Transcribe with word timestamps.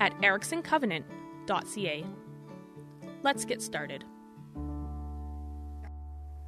at 0.00 0.16
ericksoncovenant.ca. 0.20 2.04
Let's 3.22 3.44
get 3.44 3.62
started. 3.62 4.04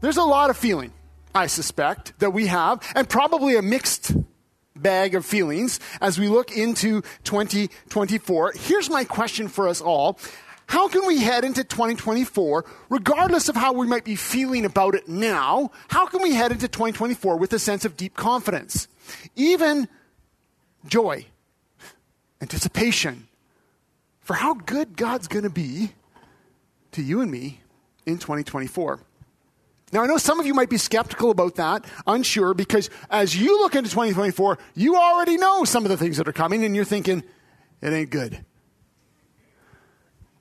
There's 0.01 0.17
a 0.17 0.23
lot 0.23 0.51
of 0.51 0.57
feeling, 0.57 0.93
I 1.35 1.47
suspect, 1.47 2.19
that 2.21 2.31
we 2.31 2.47
have, 2.47 2.83
and 2.95 3.09
probably 3.09 3.57
a 3.57 3.63
mixed 3.63 4.15
bag 4.75 5.15
of 5.15 5.27
feelings 5.27 5.79
as 6.01 6.19
we 6.19 6.29
look 6.29 6.57
into 6.57 7.03
2024. 7.25 8.53
Here's 8.57 8.89
my 8.89 9.05
question 9.05 9.49
for 9.49 9.69
us 9.69 9.81
all. 9.81 10.19
How 10.67 10.89
can 10.89 11.05
we 11.07 11.19
head 11.19 11.45
into 11.45 11.65
2024, 11.65 12.65
regardless 12.89 13.49
of 13.49 13.57
how 13.57 13.73
we 13.73 13.89
might 13.89 14.05
be 14.05 14.15
feeling 14.15 14.65
about 14.65 14.95
it 14.95 15.09
now? 15.09 15.73
How 15.89 16.07
can 16.07 16.23
we 16.23 16.33
head 16.33 16.53
into 16.53 16.69
2024 16.69 17.37
with 17.37 17.53
a 17.53 17.59
sense 17.59 17.85
of 17.85 17.97
deep 17.97 18.15
confidence? 18.15 18.87
Even 19.35 19.89
joy, 20.87 21.27
anticipation, 22.41 23.27
for 24.21 24.35
how 24.35 24.55
good 24.55 24.97
God's 24.97 25.29
going 25.29 25.45
to 25.45 25.51
be 25.51 25.93
to 26.93 27.03
you 27.03 27.21
and 27.21 27.31
me 27.31 27.61
in 28.07 28.19
2024. 28.19 29.01
Now, 29.93 30.03
I 30.03 30.07
know 30.07 30.19
some 30.19 30.39
of 30.39 30.47
you 30.47 30.55
might 30.55 30.71
be 30.71 30.77
skeptical 30.77 31.31
about 31.31 31.57
that, 31.57 31.85
unsure, 32.07 32.55
because 32.55 32.91
as 33.11 33.37
you 33.37 33.61
look 33.61 33.75
into 33.75 33.91
2024, 33.91 34.59
you 34.75 34.97
already 34.97 35.37
know 35.37 35.65
some 35.65 35.85
of 35.85 35.91
the 35.91 35.97
things 35.97 36.17
that 36.19 36.29
are 36.29 36.33
coming, 36.33 36.65
and 36.65 36.77
you're 36.77 36.85
thinking, 36.85 37.25
it 37.83 37.93
ain't 37.93 38.11
good. 38.11 38.45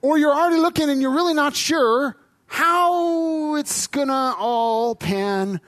Or 0.02 0.17
you're 0.17 0.34
already 0.34 0.58
looking 0.58 0.89
and 0.89 1.02
you're 1.02 1.14
really 1.14 1.34
not 1.34 1.56
sure 1.56 2.16
how 2.45 3.56
it's 3.56 3.88
going 3.88 4.08
to 4.08 4.14
all 4.14 4.95
pan 4.95 5.59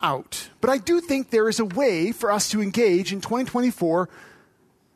out. 0.00 0.50
But 0.60 0.70
I 0.70 0.78
do 0.78 1.00
think 1.00 1.30
there 1.30 1.48
is 1.48 1.60
a 1.60 1.64
way 1.64 2.12
for 2.12 2.32
us 2.32 2.48
to 2.50 2.62
engage 2.62 3.12
in 3.12 3.20
2024, 3.20 4.08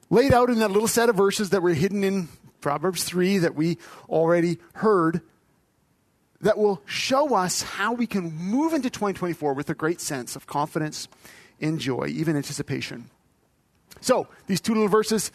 laid 0.08 0.32
out 0.32 0.50
in 0.50 0.58
that 0.58 0.70
little 0.70 0.88
set 0.88 1.08
of 1.08 1.16
verses 1.16 1.50
that 1.50 1.62
were 1.62 1.74
hidden 1.74 2.02
in 2.04 2.28
Proverbs 2.60 3.04
3 3.04 3.38
that 3.38 3.54
we 3.54 3.78
already 4.08 4.58
heard 4.74 5.20
that 6.40 6.56
will 6.56 6.80
show 6.86 7.34
us 7.34 7.62
how 7.62 7.92
we 7.92 8.06
can 8.06 8.34
move 8.34 8.72
into 8.72 8.88
2024 8.88 9.54
with 9.54 9.68
a 9.70 9.74
great 9.74 10.00
sense 10.00 10.36
of 10.36 10.46
confidence 10.46 11.08
and 11.60 11.78
joy, 11.78 12.06
even 12.08 12.36
anticipation. 12.36 13.10
So, 14.00 14.28
these 14.46 14.60
two 14.60 14.72
little 14.72 14.88
verses, 14.88 15.30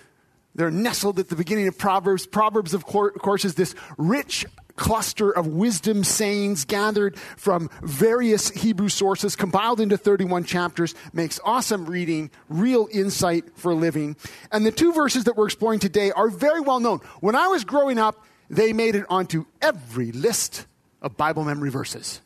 they're 0.55 0.71
nestled 0.71 1.19
at 1.19 1.29
the 1.29 1.35
beginning 1.35 1.67
of 1.67 1.77
Proverbs. 1.77 2.25
Proverbs, 2.25 2.73
of 2.73 2.85
course, 2.85 3.45
is 3.45 3.55
this 3.55 3.75
rich 3.97 4.45
cluster 4.75 5.31
of 5.31 5.47
wisdom 5.47 6.03
sayings 6.03 6.65
gathered 6.65 7.17
from 7.37 7.69
various 7.81 8.49
Hebrew 8.49 8.89
sources, 8.89 9.35
compiled 9.35 9.79
into 9.79 9.97
31 9.97 10.43
chapters, 10.43 10.95
makes 11.13 11.39
awesome 11.43 11.85
reading, 11.85 12.29
real 12.49 12.87
insight 12.91 13.45
for 13.55 13.73
living. 13.73 14.15
And 14.51 14.65
the 14.65 14.71
two 14.71 14.93
verses 14.93 15.25
that 15.25 15.35
we're 15.35 15.45
exploring 15.45 15.79
today 15.79 16.11
are 16.11 16.29
very 16.29 16.61
well 16.61 16.79
known. 16.79 16.99
When 17.19 17.35
I 17.35 17.47
was 17.47 17.63
growing 17.63 17.97
up, 17.97 18.23
they 18.49 18.73
made 18.73 18.95
it 18.95 19.05
onto 19.09 19.45
every 19.61 20.11
list 20.11 20.67
of 21.01 21.17
Bible 21.17 21.43
memory 21.43 21.69
verses. 21.69 22.21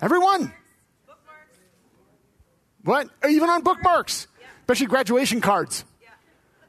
Everyone. 0.00 0.52
What? 2.84 3.08
Even 3.28 3.50
on 3.50 3.62
bookmarks, 3.62 4.28
yeah. 4.40 4.46
especially 4.60 4.86
graduation 4.86 5.40
cards. 5.40 5.84
Yeah. 6.00 6.08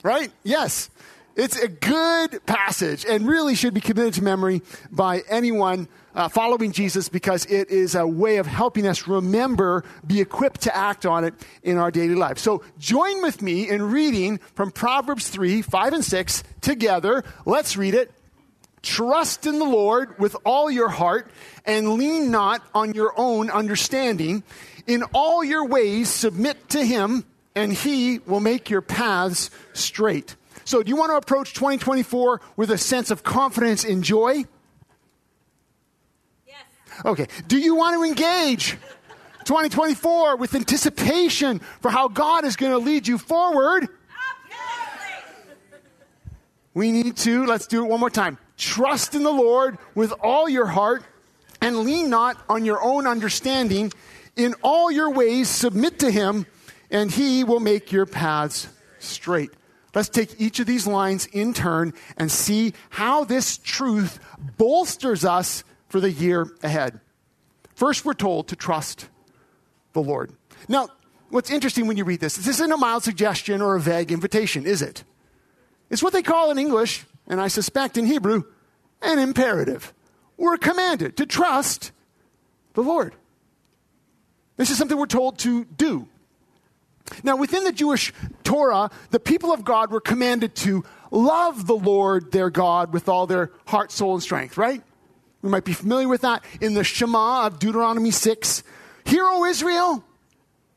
Right? 0.02 0.31
Yes. 0.44 0.90
It's 1.38 1.56
a 1.56 1.68
good 1.68 2.44
passage 2.48 3.06
and 3.06 3.28
really 3.28 3.53
should 3.53 3.75
be 3.75 3.80
committed 3.80 4.16
to 4.16 4.24
memory 4.24 4.64
by 4.92 5.22
anyone 5.30 5.88
uh, 6.16 6.30
following 6.30 6.72
Jesus 6.72 7.09
because 7.09 7.46
it 7.46 7.70
is 7.70 7.94
a 7.94 8.08
way 8.08 8.38
of 8.38 8.48
helping 8.48 8.88
us 8.88 9.08
remember, 9.08 9.84
be 10.06 10.20
equipped 10.20 10.62
to 10.62 10.76
act 10.76 11.06
on 11.06 11.24
it 11.24 11.36
in 11.62 11.78
our 11.78 11.92
daily 11.92 12.16
life. 12.16 12.40
So 12.40 12.64
join 12.80 13.22
with 13.22 13.44
me 13.44 13.70
in 13.70 13.84
reading 13.84 14.40
from 14.56 14.72
Proverbs 14.72 15.30
3, 15.30 15.62
5, 15.62 15.94
and 15.94 16.03
6 16.03 16.44
together. 16.62 17.24
Let's 17.46 17.78
read 17.78 17.94
it. 17.94 18.12
Trust 18.81 19.46
in 19.46 19.59
the 19.59 19.66
Lord 19.66 20.18
with 20.18 20.36
all 20.44 20.72
your 20.72 20.90
heart 20.90 21.30
and 21.66 21.94
lean 21.94 22.31
not 22.31 22.64
on 22.74 22.96
your 22.96 23.14
own 23.16 23.52
understanding. 23.52 24.42
In 24.88 25.03
all 25.14 25.44
your 25.44 25.68
ways, 25.68 26.09
submit 26.09 26.70
to 26.70 26.84
him, 26.84 27.26
and 27.53 27.72
he 27.72 28.18
will 28.26 28.40
make 28.40 28.72
your 28.72 28.81
paths 28.81 29.52
straight. 29.74 30.36
So, 30.67 30.83
do 30.83 30.89
you 30.89 30.97
want 30.97 31.11
to 31.13 31.16
approach 31.16 31.53
2024 31.53 32.41
with 32.57 32.72
a 32.72 32.78
sense 32.78 33.09
of 33.09 33.23
confidence 33.23 33.85
and 33.85 34.03
joy? 34.03 34.44
Yes. 36.45 36.57
Okay. 37.05 37.28
Do 37.47 37.57
you 37.57 37.75
want 37.75 37.95
to 37.95 38.03
engage 38.03 38.72
2024 39.45 40.35
with 40.35 40.53
anticipation 40.55 41.59
for 41.79 41.89
how 41.89 42.09
God 42.09 42.44
is 42.44 42.57
going 42.57 42.73
to 42.73 42.79
lead 42.79 43.07
you 43.07 43.17
forward? 43.17 43.88
We 46.73 46.91
need 46.91 47.16
to, 47.16 47.45
let's 47.45 47.67
do 47.67 47.85
it 47.85 47.88
one 47.88 48.01
more 48.01 48.09
time. 48.09 48.38
Trust 48.57 49.16
in 49.16 49.23
the 49.23 49.31
Lord 49.31 49.78
with 49.95 50.11
all 50.22 50.49
your 50.49 50.66
heart 50.66 51.01
and 51.61 51.79
lean 51.85 52.09
not 52.09 52.44
on 52.49 52.66
your 52.66 52.84
own 52.84 53.07
understanding. 53.07 53.94
In 54.35 54.53
all 54.63 54.91
your 54.91 55.11
ways, 55.11 55.47
submit 55.47 55.99
to 55.99 56.11
Him, 56.11 56.45
and 56.91 57.09
He 57.09 57.45
will 57.45 57.61
make 57.61 57.94
your 57.94 58.05
paths 58.05 58.67
straight. 58.99 59.51
Let's 59.97 60.09
take 60.09 60.40
each 60.40 60.59
of 60.59 60.68
these 60.68 60.85
lines 60.85 61.25
in 61.25 61.56
turn 61.56 61.91
and 62.18 62.31
see 62.31 62.74
how 62.91 63.24
this 63.24 63.58
truth 63.58 64.19
bolsters 64.56 65.25
us 65.25 65.63
for 65.90 66.00
the 66.00 66.12
year 66.12 66.52
ahead. 66.62 67.00
First, 67.74 68.06
we're 68.06 68.13
told 68.13 68.50
to 68.50 68.56
trust 68.56 69.09
the 69.94 70.02
Lord. 70.03 70.34
Now, 70.68 70.90
what's 71.31 71.50
interesting 71.50 71.88
when 71.88 71.97
you 71.97 72.03
read 72.03 72.19
this, 72.19 72.35
this 72.35 72.46
isn't 72.46 72.72
a 72.72 72.78
mild 72.78 73.06
suggestion 73.06 73.59
or 73.59 73.75
a 73.75 73.80
vague 73.80 74.12
invitation, 74.12 74.68
is 74.68 74.84
it? 74.84 75.03
It's 75.90 76.03
what 76.03 76.14
they 76.14 76.22
call 76.22 76.52
in 76.52 76.59
English, 76.59 77.03
and 77.25 77.41
I 77.41 77.47
suspect 77.47 77.97
in 77.97 78.06
Hebrew, 78.06 78.44
an 79.02 79.18
imperative. 79.18 79.96
We're 80.38 80.58
commanded 80.58 81.18
to 81.18 81.25
trust 81.25 81.91
the 82.75 82.84
Lord. 82.84 83.16
This 84.58 84.69
is 84.69 84.78
something 84.78 84.96
we're 84.96 85.08
told 85.08 85.40
to 85.40 85.66
do. 85.66 86.08
Now, 87.23 87.35
within 87.35 87.63
the 87.63 87.72
Jewish 87.72 88.13
Torah, 88.44 88.90
the 89.12 89.19
people 89.19 89.51
of 89.51 89.63
God 89.63 89.91
were 89.91 90.01
commanded 90.01 90.56
to 90.57 90.84
love 91.12 91.68
the 91.68 91.75
Lord 91.75 92.31
their 92.31 92.50
God 92.50 92.94
with 92.94 93.09
all 93.09 93.28
their 93.28 93.51
heart, 93.66 93.91
soul, 93.91 94.13
and 94.13 94.23
strength, 94.23 94.57
right? 94.57 94.81
We 95.41 95.50
might 95.50 95.66
be 95.66 95.73
familiar 95.73 96.07
with 96.07 96.22
that 96.22 96.44
in 96.62 96.73
the 96.73 96.84
Shema 96.84 97.47
of 97.47 97.59
Deuteronomy 97.59 98.12
6. 98.12 98.63
Hear, 99.06 99.23
O 99.25 99.46
Israel, 99.46 100.03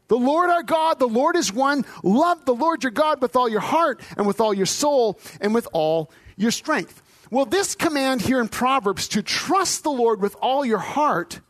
the 0.09 0.17
Lord 0.17 0.51
our 0.51 0.63
God, 0.63 0.99
the 0.99 1.09
Lord 1.09 1.37
is 1.37 1.53
one. 1.53 1.85
Love 2.03 2.45
the 2.45 2.55
Lord 2.55 2.83
your 2.83 2.91
God 2.91 3.23
with 3.23 3.37
all 3.37 3.49
your 3.49 3.61
heart 3.61 4.01
and 4.17 4.27
with 4.27 4.41
all 4.41 4.53
your 4.53 4.67
soul 4.67 5.19
and 5.41 5.55
with 5.55 5.69
all 5.73 6.11
your 6.37 6.51
strength. 6.51 7.03
Well, 7.31 7.45
this 7.45 7.77
command 7.77 8.23
here 8.23 8.41
in 8.41 8.49
Proverbs 8.49 9.07
to 9.09 9.23
trust 9.23 9.85
the 9.85 9.91
Lord 9.91 10.21
with 10.21 10.35
all 10.43 10.65
your 10.65 10.79
heart 10.79 11.41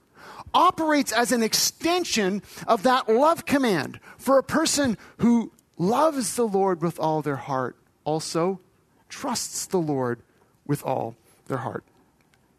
operates 0.55 1.13
as 1.13 1.33
an 1.33 1.43
extension 1.43 2.43
of 2.67 2.83
that 2.83 3.09
love 3.09 3.47
command 3.47 4.01
for 4.19 4.39
a 4.39 4.43
person 4.43 4.97
who 5.19 5.53
loves 5.79 6.37
the 6.37 6.47
Lord 6.47 6.83
with 6.83 6.99
all 6.99 7.23
their 7.23 7.37
heart, 7.37 7.77
also 8.05 8.61
trusts 9.09 9.67
the 9.67 9.79
Lord 9.79 10.21
with 10.67 10.85
all 10.85 11.17
their 11.47 11.59
heart. 11.59 11.85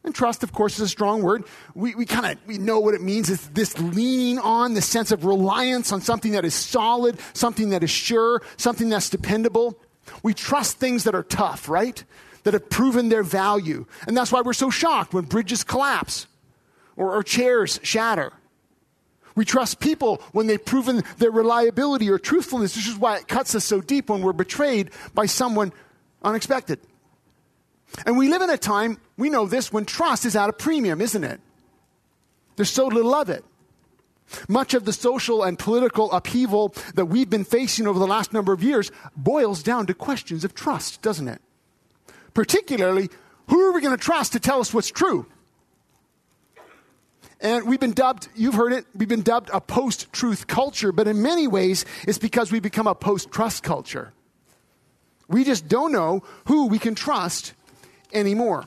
And 0.04 0.16
trust, 0.16 0.42
of 0.42 0.52
course, 0.52 0.76
is 0.76 0.82
a 0.82 0.88
strong 0.88 1.22
word. 1.22 1.44
We, 1.76 1.94
we 1.94 2.06
kind 2.08 2.26
of 2.26 2.48
we 2.48 2.58
know 2.58 2.80
what 2.80 2.96
it 2.96 3.02
means. 3.02 3.30
It's 3.30 3.48
this 3.50 3.78
leaning 3.78 4.40
on, 4.40 4.74
the 4.74 4.82
sense 4.82 5.12
of 5.12 5.26
reliance 5.26 5.92
on 5.92 6.02
something 6.02 6.32
that 6.32 6.44
is 6.44 6.56
solid, 6.56 7.20
something 7.34 7.70
that 7.70 7.84
is 7.84 7.92
sure, 7.92 8.42
something 8.58 8.90
that's 8.90 9.10
dependable. 9.10 9.78
We 10.24 10.34
trust 10.34 10.78
things 10.78 11.04
that 11.04 11.14
are 11.14 11.24
tough, 11.24 11.70
right? 11.70 12.04
That 12.44 12.56
have 12.56 12.70
proven 12.70 13.10
their 13.10 13.22
value. 13.22 13.86
And 14.08 14.18
that's 14.18 14.32
why 14.32 14.42
we're 14.42 14.54
so 14.54 14.72
shocked 14.72 15.14
when 15.14 15.26
bridges 15.26 15.64
collapse 15.64 16.26
or, 16.96 17.16
or 17.16 17.24
chairs 17.24 17.80
shatter. 17.84 18.34
We 19.36 19.46
trust 19.46 19.80
people 19.80 20.22
when 20.34 20.48
they've 20.48 20.64
proven 20.64 21.04
their 21.18 21.32
reliability 21.32 22.10
or 22.10 22.20
truthfulness. 22.20 22.76
This 22.76 22.88
is 22.88 22.98
why 22.98 23.18
it 23.18 23.28
cuts 23.28 23.56
us 23.56 23.64
so 23.64 23.80
deep 23.80 24.10
when 24.10 24.22
we're 24.22 24.34
betrayed 24.34 24.92
by 25.14 25.26
someone 25.26 25.72
unexpected. 26.22 26.80
And 28.06 28.18
we 28.18 28.30
live 28.30 28.42
in 28.42 28.50
a 28.50 28.58
time, 28.58 29.00
we 29.18 29.30
know 29.30 29.46
this, 29.46 29.72
when 29.72 29.86
trust 29.86 30.26
is 30.26 30.36
at 30.36 30.50
a 30.50 30.54
premium, 30.54 31.02
isn't 31.02 31.24
it? 31.24 31.40
There's 32.56 32.70
so 32.70 32.88
little 32.88 33.14
of 33.14 33.30
it. 33.30 33.46
Much 34.48 34.74
of 34.74 34.86
the 34.86 34.94
social 34.94 35.44
and 35.44 35.60
political 35.60 36.12
upheaval 36.12 36.74
that 36.96 37.06
we've 37.06 37.30
been 37.30 37.44
facing 37.44 37.88
over 37.88 38.00
the 38.00 38.08
last 38.08 38.32
number 38.32 38.54
of 38.54 38.64
years 38.64 38.92
boils 39.16 39.62
down 39.62 39.88
to 39.88 39.94
questions 39.94 40.46
of 40.46 40.54
trust, 40.54 41.02
doesn't 41.02 41.28
it? 41.28 41.42
particularly, 42.34 43.10
who 43.48 43.60
are 43.62 43.74
we 43.74 43.82
going 43.82 43.96
to 43.96 44.04
trust 44.04 44.34
to 44.34 44.40
tell 44.40 44.60
us 44.60 44.74
what's 44.74 44.90
true? 44.90 45.26
And 47.42 47.68
we've 47.68 47.80
been 47.80 47.94
dubbed, 47.94 48.30
you've 48.36 48.54
heard 48.54 48.72
it, 48.72 48.86
we've 48.96 49.10
been 49.10 49.24
dubbed 49.24 49.50
a 49.52 49.60
post 49.60 50.14
truth 50.14 50.46
culture, 50.46 50.92
but 50.92 51.08
in 51.08 51.24
many 51.24 51.48
ways, 51.48 51.86
it's 52.08 52.20
because 52.20 52.52
we 52.52 52.60
become 52.60 52.86
a 52.86 52.94
post 52.94 53.32
trust 53.32 53.64
culture. 53.64 54.14
We 55.28 55.44
just 55.44 55.68
don't 55.68 55.92
know 55.92 56.24
who 56.46 56.68
we 56.68 56.78
can 56.78 56.94
trust 56.94 57.54
anymore. 58.14 58.66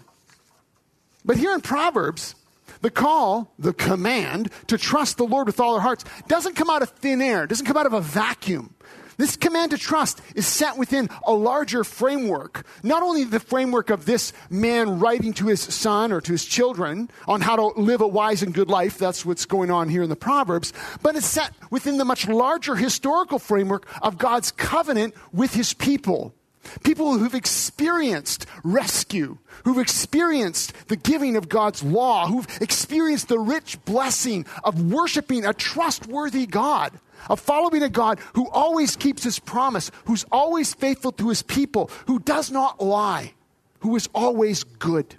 But 1.25 1.37
here 1.37 1.55
in 1.55 1.61
Proverbs, 1.61 2.35
the 2.81 2.91
call, 2.91 3.53
the 3.59 3.73
command 3.73 4.51
to 4.67 4.77
trust 4.77 5.19
the 5.19 5.25
Lord 5.25 5.47
with 5.47 5.61
all 5.61 5.75
our 5.77 5.81
hearts 5.81 6.05
doesn't 6.27 6.55
come 6.57 6.69
out 6.69 6.83
of 6.83 6.91
thin 6.91 7.23
air, 7.23 7.47
doesn't 7.47 7.67
come 7.67 7.77
out 7.77 7.87
of 7.87 7.93
a 7.93 8.01
vacuum. 8.01 8.75
This 9.17 9.37
command 9.37 9.71
to 9.71 9.79
trust 9.79 10.21
is 10.35 10.47
set 10.47 10.77
within 10.77 11.09
a 11.25 11.33
larger 11.33 11.85
framework. 11.85 12.67
Not 12.83 13.03
only 13.03 13.25
the 13.25 13.41
framework 13.41 13.91
of 13.91 14.07
this 14.07 14.33
man 14.51 14.99
writing 14.99 15.33
to 15.35 15.47
his 15.47 15.61
son 15.61 16.13
or 16.13 16.21
to 16.21 16.33
his 16.33 16.45
children 16.45 17.11
on 17.27 17.41
how 17.41 17.57
to 17.57 17.81
live 17.81 18.01
a 18.01 18.09
wise 18.09 18.43
and 18.43 18.55
good 18.55 18.69
life, 18.69 18.99
that's 18.99 19.25
what's 19.25 19.47
going 19.47 19.71
on 19.71 19.89
here 19.89 20.03
in 20.03 20.11
the 20.11 20.17
Proverbs, 20.17 20.73
but 21.03 21.17
it's 21.17 21.27
set 21.27 21.53
within 21.71 21.99
the 21.99 22.05
much 22.05 22.27
larger 22.29 22.75
historical 22.75 23.39
framework 23.39 23.87
of 24.03 24.19
God's 24.19 24.51
covenant 24.51 25.15
with 25.33 25.55
his 25.55 25.75
people. 25.75 26.35
People 26.83 27.19
who've 27.19 27.35
experienced 27.35 28.47
rescue, 28.63 29.39
who've 29.65 29.79
experienced 29.79 30.73
the 30.89 30.97
giving 30.97 31.37
of 31.37 31.49
God's 31.49 31.83
law, 31.83 32.27
who've 32.27 32.47
experienced 32.61 33.29
the 33.29 33.39
rich 33.39 33.83
blessing 33.85 34.47
of 34.63 34.93
worshiping 34.93 35.45
a 35.45 35.53
trustworthy 35.53 36.47
God 36.47 36.93
of 37.29 37.41
following 37.41 37.83
a 37.83 37.89
God 37.89 38.19
who 38.35 38.49
always 38.51 38.97
keeps 38.97 39.23
his 39.23 39.39
promise, 39.39 39.91
who's 40.05 40.25
always 40.31 40.75
faithful 40.75 41.13
to 41.13 41.29
his 41.29 41.43
people, 41.43 41.91
who 42.07 42.19
does 42.19 42.51
not 42.51 42.83
lie, 42.83 43.33
who 43.81 43.97
is 43.97 44.09
always 44.15 44.65
good. 44.65 45.17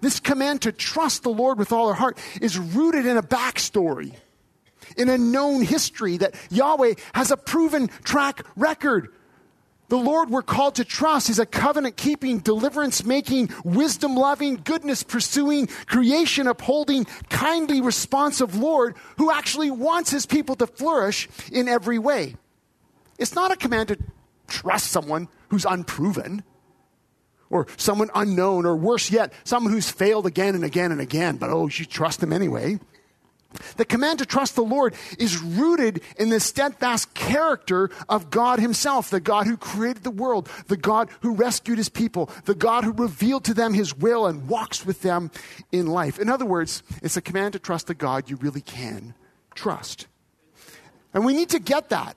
This 0.00 0.20
command 0.20 0.62
to 0.62 0.72
trust 0.72 1.22
the 1.22 1.30
Lord 1.30 1.58
with 1.58 1.72
all 1.72 1.88
our 1.88 1.94
heart 1.94 2.18
is 2.40 2.58
rooted 2.58 3.06
in 3.06 3.16
a 3.16 3.22
backstory, 3.22 4.14
in 4.96 5.08
a 5.08 5.18
known 5.18 5.62
history 5.62 6.16
that 6.18 6.34
Yahweh 6.50 6.94
has 7.14 7.30
a 7.30 7.36
proven 7.36 7.88
track 8.04 8.44
record 8.56 9.12
the 9.90 9.96
Lord 9.96 10.30
we're 10.30 10.42
called 10.42 10.76
to 10.76 10.84
trust 10.84 11.28
is 11.28 11.40
a 11.40 11.44
covenant 11.44 11.96
keeping, 11.96 12.38
deliverance 12.38 13.04
making, 13.04 13.50
wisdom 13.64 14.14
loving, 14.14 14.60
goodness 14.64 15.02
pursuing, 15.02 15.66
creation 15.66 16.46
upholding, 16.46 17.06
kindly 17.28 17.80
responsive 17.80 18.54
Lord 18.54 18.94
who 19.18 19.32
actually 19.32 19.70
wants 19.70 20.10
his 20.10 20.26
people 20.26 20.54
to 20.56 20.66
flourish 20.68 21.28
in 21.50 21.66
every 21.68 21.98
way. 21.98 22.36
It's 23.18 23.34
not 23.34 23.50
a 23.50 23.56
command 23.56 23.88
to 23.88 23.98
trust 24.46 24.92
someone 24.92 25.28
who's 25.48 25.64
unproven 25.64 26.44
or 27.50 27.66
someone 27.76 28.10
unknown, 28.14 28.64
or 28.64 28.76
worse 28.76 29.10
yet, 29.10 29.32
someone 29.42 29.72
who's 29.72 29.90
failed 29.90 30.24
again 30.24 30.54
and 30.54 30.64
again 30.64 30.92
and 30.92 31.00
again, 31.00 31.36
but 31.36 31.50
oh, 31.50 31.66
you 31.66 31.84
trust 31.84 32.20
them 32.20 32.32
anyway. 32.32 32.78
The 33.76 33.84
command 33.84 34.20
to 34.20 34.26
trust 34.26 34.54
the 34.54 34.62
Lord 34.62 34.94
is 35.18 35.38
rooted 35.38 36.02
in 36.18 36.28
the 36.28 36.40
steadfast 36.40 37.14
character 37.14 37.90
of 38.08 38.30
God 38.30 38.60
Himself, 38.60 39.10
the 39.10 39.20
God 39.20 39.46
who 39.46 39.56
created 39.56 40.04
the 40.04 40.10
world, 40.10 40.48
the 40.68 40.76
God 40.76 41.08
who 41.20 41.34
rescued 41.34 41.78
His 41.78 41.88
people, 41.88 42.30
the 42.44 42.54
God 42.54 42.84
who 42.84 42.92
revealed 42.92 43.44
to 43.44 43.54
them 43.54 43.74
His 43.74 43.96
will 43.96 44.26
and 44.26 44.48
walks 44.48 44.86
with 44.86 45.02
them 45.02 45.30
in 45.72 45.86
life. 45.86 46.18
In 46.18 46.28
other 46.28 46.46
words, 46.46 46.82
it's 47.02 47.16
a 47.16 47.22
command 47.22 47.54
to 47.54 47.58
trust 47.58 47.88
the 47.88 47.94
God 47.94 48.30
you 48.30 48.36
really 48.36 48.60
can 48.60 49.14
trust. 49.54 50.06
And 51.12 51.24
we 51.24 51.34
need 51.34 51.50
to 51.50 51.58
get 51.58 51.88
that. 51.88 52.16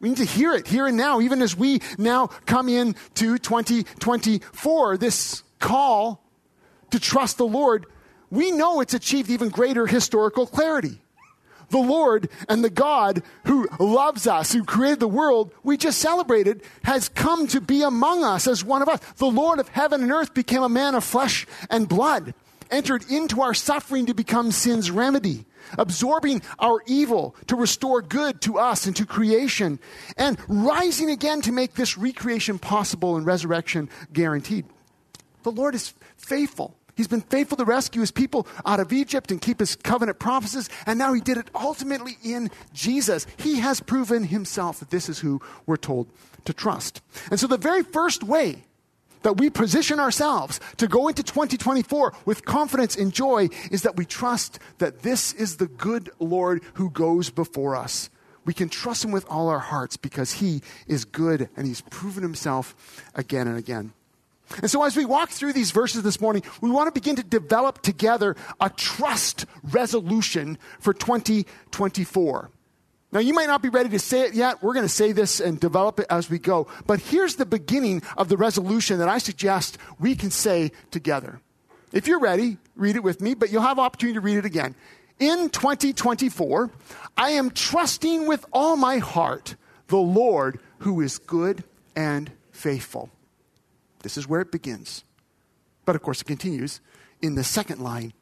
We 0.00 0.10
need 0.10 0.18
to 0.18 0.26
hear 0.26 0.52
it 0.52 0.66
here 0.66 0.86
and 0.86 0.98
now, 0.98 1.20
even 1.20 1.40
as 1.40 1.56
we 1.56 1.80
now 1.96 2.26
come 2.44 2.68
into 2.68 3.38
2024. 3.38 4.98
This 4.98 5.42
call 5.60 6.22
to 6.90 7.00
trust 7.00 7.38
the 7.38 7.46
Lord 7.46 7.86
we 8.30 8.50
know 8.50 8.80
it's 8.80 8.94
achieved 8.94 9.30
even 9.30 9.48
greater 9.48 9.86
historical 9.86 10.46
clarity. 10.46 11.00
The 11.70 11.78
Lord 11.78 12.28
and 12.48 12.62
the 12.62 12.70
God 12.70 13.22
who 13.46 13.68
loves 13.78 14.26
us, 14.26 14.52
who 14.52 14.64
created 14.64 15.00
the 15.00 15.08
world 15.08 15.52
we 15.62 15.76
just 15.76 15.98
celebrated, 15.98 16.62
has 16.84 17.08
come 17.08 17.46
to 17.48 17.60
be 17.60 17.82
among 17.82 18.22
us 18.22 18.46
as 18.46 18.64
one 18.64 18.82
of 18.82 18.88
us. 18.88 19.00
The 19.16 19.26
Lord 19.26 19.58
of 19.58 19.68
heaven 19.68 20.02
and 20.02 20.12
earth 20.12 20.34
became 20.34 20.62
a 20.62 20.68
man 20.68 20.94
of 20.94 21.04
flesh 21.04 21.46
and 21.70 21.88
blood, 21.88 22.34
entered 22.70 23.10
into 23.10 23.40
our 23.40 23.54
suffering 23.54 24.06
to 24.06 24.14
become 24.14 24.52
sin's 24.52 24.90
remedy, 24.90 25.46
absorbing 25.78 26.42
our 26.58 26.82
evil 26.86 27.34
to 27.46 27.56
restore 27.56 28.02
good 28.02 28.40
to 28.42 28.58
us 28.58 28.86
and 28.86 28.94
to 28.96 29.06
creation, 29.06 29.78
and 30.16 30.38
rising 30.48 31.10
again 31.10 31.40
to 31.42 31.52
make 31.52 31.74
this 31.74 31.96
recreation 31.96 32.58
possible 32.58 33.16
and 33.16 33.26
resurrection 33.26 33.88
guaranteed. 34.12 34.66
The 35.42 35.52
Lord 35.52 35.74
is 35.74 35.94
faithful. 36.16 36.76
He's 36.96 37.08
been 37.08 37.20
faithful 37.20 37.56
to 37.56 37.64
rescue 37.64 38.00
his 38.00 38.10
people 38.10 38.46
out 38.64 38.80
of 38.80 38.92
Egypt 38.92 39.30
and 39.30 39.40
keep 39.40 39.60
his 39.60 39.76
covenant 39.76 40.18
promises, 40.18 40.68
and 40.86 40.98
now 40.98 41.12
he 41.12 41.20
did 41.20 41.38
it 41.38 41.50
ultimately 41.54 42.18
in 42.22 42.50
Jesus. 42.72 43.26
He 43.36 43.58
has 43.58 43.80
proven 43.80 44.24
himself 44.24 44.78
that 44.80 44.90
this 44.90 45.08
is 45.08 45.18
who 45.18 45.40
we're 45.66 45.76
told 45.76 46.08
to 46.44 46.52
trust. 46.52 47.00
And 47.30 47.40
so, 47.40 47.46
the 47.46 47.56
very 47.56 47.82
first 47.82 48.22
way 48.22 48.64
that 49.22 49.38
we 49.38 49.50
position 49.50 49.98
ourselves 49.98 50.60
to 50.76 50.86
go 50.86 51.08
into 51.08 51.22
2024 51.22 52.14
with 52.24 52.44
confidence 52.44 52.94
and 52.94 53.12
joy 53.12 53.48
is 53.70 53.82
that 53.82 53.96
we 53.96 54.04
trust 54.04 54.58
that 54.78 55.00
this 55.00 55.32
is 55.32 55.56
the 55.56 55.66
good 55.66 56.10
Lord 56.20 56.62
who 56.74 56.90
goes 56.90 57.30
before 57.30 57.74
us. 57.74 58.10
We 58.44 58.52
can 58.54 58.68
trust 58.68 59.04
him 59.04 59.10
with 59.10 59.24
all 59.28 59.48
our 59.48 59.58
hearts 59.58 59.96
because 59.96 60.32
he 60.32 60.60
is 60.86 61.06
good 61.06 61.48
and 61.56 61.66
he's 61.66 61.80
proven 61.80 62.22
himself 62.22 63.02
again 63.14 63.48
and 63.48 63.56
again. 63.56 63.94
And 64.60 64.70
so, 64.70 64.82
as 64.82 64.96
we 64.96 65.04
walk 65.04 65.30
through 65.30 65.52
these 65.52 65.70
verses 65.70 66.02
this 66.02 66.20
morning, 66.20 66.42
we 66.60 66.70
want 66.70 66.86
to 66.86 66.92
begin 66.92 67.16
to 67.16 67.22
develop 67.22 67.82
together 67.82 68.36
a 68.60 68.70
trust 68.70 69.46
resolution 69.62 70.58
for 70.80 70.92
2024. 70.92 72.50
Now, 73.10 73.20
you 73.20 73.32
might 73.32 73.46
not 73.46 73.62
be 73.62 73.68
ready 73.68 73.88
to 73.90 73.98
say 73.98 74.22
it 74.22 74.34
yet. 74.34 74.62
We're 74.62 74.74
going 74.74 74.84
to 74.86 74.92
say 74.92 75.12
this 75.12 75.38
and 75.38 75.58
develop 75.58 76.00
it 76.00 76.06
as 76.10 76.28
we 76.28 76.38
go. 76.38 76.66
But 76.86 77.00
here's 77.00 77.36
the 77.36 77.46
beginning 77.46 78.02
of 78.16 78.28
the 78.28 78.36
resolution 78.36 78.98
that 78.98 79.08
I 79.08 79.18
suggest 79.18 79.78
we 80.00 80.16
can 80.16 80.30
say 80.30 80.72
together. 80.90 81.40
If 81.92 82.08
you're 82.08 82.18
ready, 82.18 82.58
read 82.74 82.96
it 82.96 83.04
with 83.04 83.20
me, 83.20 83.34
but 83.34 83.52
you'll 83.52 83.62
have 83.62 83.78
opportunity 83.78 84.14
to 84.14 84.20
read 84.20 84.38
it 84.38 84.44
again. 84.44 84.74
In 85.20 85.48
2024, 85.48 86.72
I 87.16 87.30
am 87.30 87.50
trusting 87.50 88.26
with 88.26 88.44
all 88.52 88.76
my 88.76 88.98
heart 88.98 89.54
the 89.86 89.96
Lord 89.96 90.58
who 90.78 91.00
is 91.00 91.18
good 91.18 91.62
and 91.94 92.32
faithful. 92.50 93.10
This 94.04 94.18
is 94.18 94.28
where 94.28 94.42
it 94.42 94.52
begins. 94.52 95.02
But 95.86 95.96
of 95.96 96.02
course, 96.02 96.20
it 96.20 96.26
continues 96.26 96.80
in 97.22 97.34
the 97.34 97.42
second 97.42 97.80
line 97.80 98.12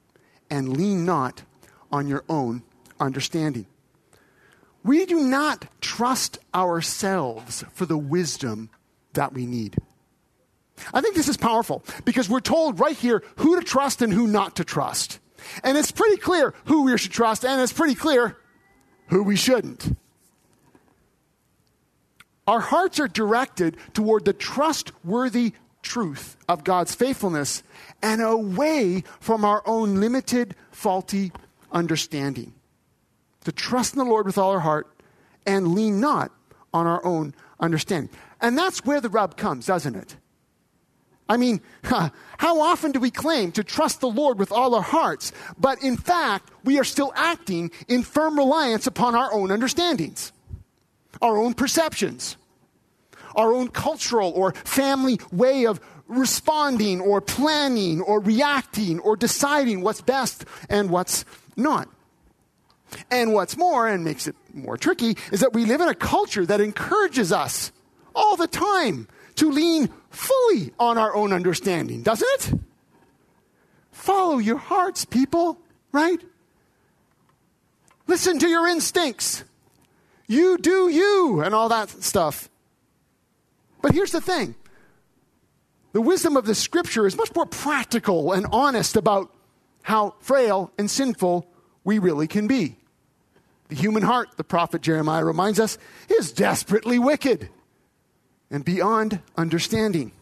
and 0.48 0.76
lean 0.76 1.04
not 1.04 1.42
on 1.90 2.06
your 2.06 2.24
own 2.28 2.62
understanding. 3.00 3.66
We 4.84 5.06
do 5.06 5.20
not 5.20 5.66
trust 5.80 6.38
ourselves 6.54 7.64
for 7.72 7.84
the 7.84 7.98
wisdom 7.98 8.70
that 9.14 9.32
we 9.32 9.44
need. 9.44 9.76
I 10.94 11.00
think 11.00 11.16
this 11.16 11.28
is 11.28 11.36
powerful 11.36 11.84
because 12.04 12.28
we're 12.28 12.40
told 12.40 12.78
right 12.78 12.96
here 12.96 13.24
who 13.36 13.58
to 13.58 13.66
trust 13.66 14.02
and 14.02 14.12
who 14.12 14.28
not 14.28 14.56
to 14.56 14.64
trust. 14.64 15.18
And 15.64 15.76
it's 15.76 15.90
pretty 15.90 16.16
clear 16.16 16.54
who 16.66 16.84
we 16.84 16.96
should 16.96 17.10
trust, 17.10 17.44
and 17.44 17.60
it's 17.60 17.72
pretty 17.72 17.96
clear 17.96 18.36
who 19.08 19.24
we 19.24 19.34
shouldn't. 19.34 19.96
Our 22.46 22.60
hearts 22.60 23.00
are 23.00 23.08
directed 23.08 23.76
toward 23.94 24.24
the 24.24 24.32
trustworthy 24.32 25.54
truth 25.82 26.36
of 26.48 26.64
God's 26.64 26.94
faithfulness 26.94 27.62
and 28.02 28.22
away 28.22 29.04
from 29.20 29.44
our 29.44 29.62
own 29.66 30.00
limited, 30.00 30.54
faulty 30.70 31.32
understanding. 31.70 32.54
To 33.44 33.52
trust 33.52 33.94
in 33.94 33.98
the 33.98 34.04
Lord 34.04 34.26
with 34.26 34.38
all 34.38 34.50
our 34.50 34.60
heart 34.60 34.86
and 35.46 35.74
lean 35.74 36.00
not 36.00 36.32
on 36.72 36.86
our 36.86 37.04
own 37.04 37.34
understanding. 37.60 38.10
And 38.40 38.56
that's 38.56 38.84
where 38.84 39.00
the 39.00 39.08
rub 39.08 39.36
comes, 39.36 39.66
doesn't 39.66 39.96
it? 39.96 40.16
I 41.28 41.36
mean, 41.36 41.60
how 41.82 42.60
often 42.60 42.92
do 42.92 43.00
we 43.00 43.10
claim 43.10 43.52
to 43.52 43.64
trust 43.64 44.00
the 44.00 44.08
Lord 44.08 44.38
with 44.38 44.52
all 44.52 44.74
our 44.74 44.82
hearts, 44.82 45.32
but 45.58 45.82
in 45.82 45.96
fact, 45.96 46.50
we 46.64 46.78
are 46.78 46.84
still 46.84 47.12
acting 47.16 47.70
in 47.88 48.02
firm 48.02 48.38
reliance 48.38 48.86
upon 48.86 49.14
our 49.14 49.32
own 49.32 49.50
understandings, 49.50 50.32
our 51.20 51.36
own 51.38 51.54
perceptions, 51.54 52.36
our 53.34 53.52
own 53.52 53.68
cultural 53.68 54.32
or 54.32 54.52
family 54.52 55.18
way 55.30 55.66
of 55.66 55.80
responding 56.08 57.00
or 57.00 57.20
planning 57.20 58.00
or 58.00 58.20
reacting 58.20 59.00
or 59.00 59.16
deciding 59.16 59.80
what's 59.80 60.00
best 60.00 60.44
and 60.68 60.90
what's 60.90 61.24
not. 61.56 61.88
And 63.10 63.32
what's 63.32 63.56
more, 63.56 63.88
and 63.88 64.04
makes 64.04 64.26
it 64.26 64.36
more 64.52 64.76
tricky, 64.76 65.16
is 65.30 65.40
that 65.40 65.54
we 65.54 65.64
live 65.64 65.80
in 65.80 65.88
a 65.88 65.94
culture 65.94 66.44
that 66.44 66.60
encourages 66.60 67.32
us 67.32 67.72
all 68.14 68.36
the 68.36 68.46
time 68.46 69.08
to 69.36 69.50
lean 69.50 69.88
fully 70.10 70.72
on 70.78 70.98
our 70.98 71.14
own 71.14 71.32
understanding, 71.32 72.02
doesn't 72.02 72.28
it? 72.34 72.60
Follow 73.92 74.36
your 74.38 74.58
hearts, 74.58 75.06
people, 75.06 75.58
right? 75.90 76.20
Listen 78.06 78.38
to 78.40 78.48
your 78.48 78.68
instincts. 78.68 79.44
You 80.26 80.58
do 80.58 80.90
you, 80.90 81.40
and 81.40 81.54
all 81.54 81.70
that 81.70 81.88
stuff. 81.88 82.50
But 83.82 83.92
here's 83.92 84.12
the 84.12 84.20
thing 84.20 84.54
The 85.92 86.00
wisdom 86.00 86.36
of 86.36 86.46
the 86.46 86.54
scripture 86.54 87.06
is 87.06 87.16
much 87.16 87.34
more 87.34 87.46
practical 87.46 88.32
and 88.32 88.46
honest 88.50 88.96
about 88.96 89.34
how 89.82 90.14
frail 90.20 90.72
and 90.78 90.90
sinful 90.90 91.46
we 91.84 91.98
really 91.98 92.28
can 92.28 92.46
be. 92.46 92.76
The 93.68 93.74
human 93.74 94.02
heart, 94.02 94.36
the 94.36 94.44
prophet 94.44 94.82
Jeremiah 94.82 95.24
reminds 95.24 95.58
us, 95.58 95.78
is 96.08 96.32
desperately 96.32 96.98
wicked 96.98 97.48
and 98.50 98.64
beyond 98.64 99.20
understanding. 99.36 100.12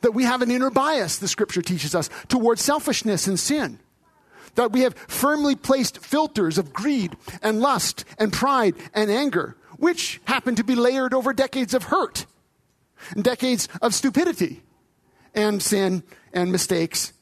That 0.00 0.14
we 0.14 0.24
have 0.24 0.40
an 0.40 0.50
inner 0.50 0.70
bias, 0.70 1.18
the 1.18 1.28
scripture 1.28 1.62
teaches 1.62 1.94
us, 1.94 2.08
towards 2.28 2.62
selfishness 2.62 3.26
and 3.26 3.38
sin. 3.38 3.80
That 4.54 4.70
we 4.70 4.82
have 4.82 4.94
firmly 4.94 5.56
placed 5.56 5.98
filters 5.98 6.56
of 6.56 6.72
greed 6.72 7.16
and 7.42 7.60
lust 7.60 8.04
and 8.18 8.32
pride 8.32 8.76
and 8.94 9.10
anger, 9.10 9.56
which 9.84 10.18
happen 10.24 10.54
to 10.54 10.64
be 10.64 10.74
layered 10.74 11.12
over 11.12 11.34
decades 11.34 11.74
of 11.74 11.84
hurt, 11.84 12.24
decades 13.20 13.68
of 13.82 13.92
stupidity 13.92 14.62
and 15.34 15.62
sin 15.62 16.02
and 16.32 16.50
mistakes. 16.50 17.12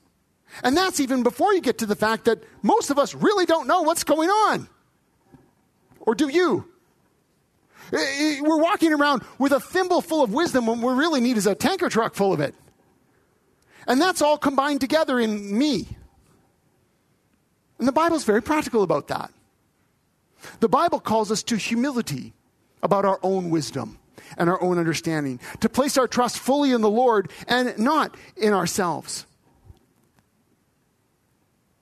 And 0.62 0.76
that's 0.76 1.00
even 1.00 1.24
before 1.24 1.52
you 1.54 1.60
get 1.60 1.78
to 1.78 1.86
the 1.86 1.96
fact 1.96 2.26
that 2.26 2.40
most 2.62 2.90
of 2.90 3.00
us 3.00 3.16
really 3.16 3.46
don't 3.46 3.66
know 3.66 3.82
what's 3.82 4.04
going 4.04 4.28
on. 4.28 4.68
Or 5.98 6.14
do 6.14 6.28
you? 6.28 6.68
We're 7.90 8.62
walking 8.62 8.92
around 8.92 9.24
with 9.40 9.50
a 9.50 9.58
thimble 9.58 10.00
full 10.00 10.22
of 10.22 10.32
wisdom 10.32 10.66
when 10.66 10.80
we 10.80 10.92
really 10.92 11.20
need 11.20 11.36
is 11.36 11.48
a 11.48 11.56
tanker 11.56 11.88
truck 11.88 12.14
full 12.14 12.32
of 12.32 12.38
it. 12.38 12.54
And 13.88 14.00
that's 14.00 14.22
all 14.22 14.38
combined 14.38 14.80
together 14.80 15.18
in 15.18 15.58
me. 15.58 15.88
And 17.80 17.88
the 17.88 17.92
Bible's 17.92 18.22
very 18.22 18.40
practical 18.40 18.84
about 18.84 19.08
that. 19.08 19.32
The 20.60 20.68
Bible 20.68 21.00
calls 21.00 21.32
us 21.32 21.42
to 21.44 21.56
humility 21.56 22.34
about 22.82 23.04
our 23.04 23.18
own 23.22 23.50
wisdom 23.50 23.98
and 24.36 24.48
our 24.48 24.62
own 24.62 24.78
understanding, 24.78 25.38
to 25.60 25.68
place 25.68 25.98
our 25.98 26.08
trust 26.08 26.38
fully 26.38 26.72
in 26.72 26.80
the 26.80 26.90
Lord 26.90 27.30
and 27.46 27.78
not 27.78 28.16
in 28.36 28.52
ourselves. 28.52 29.26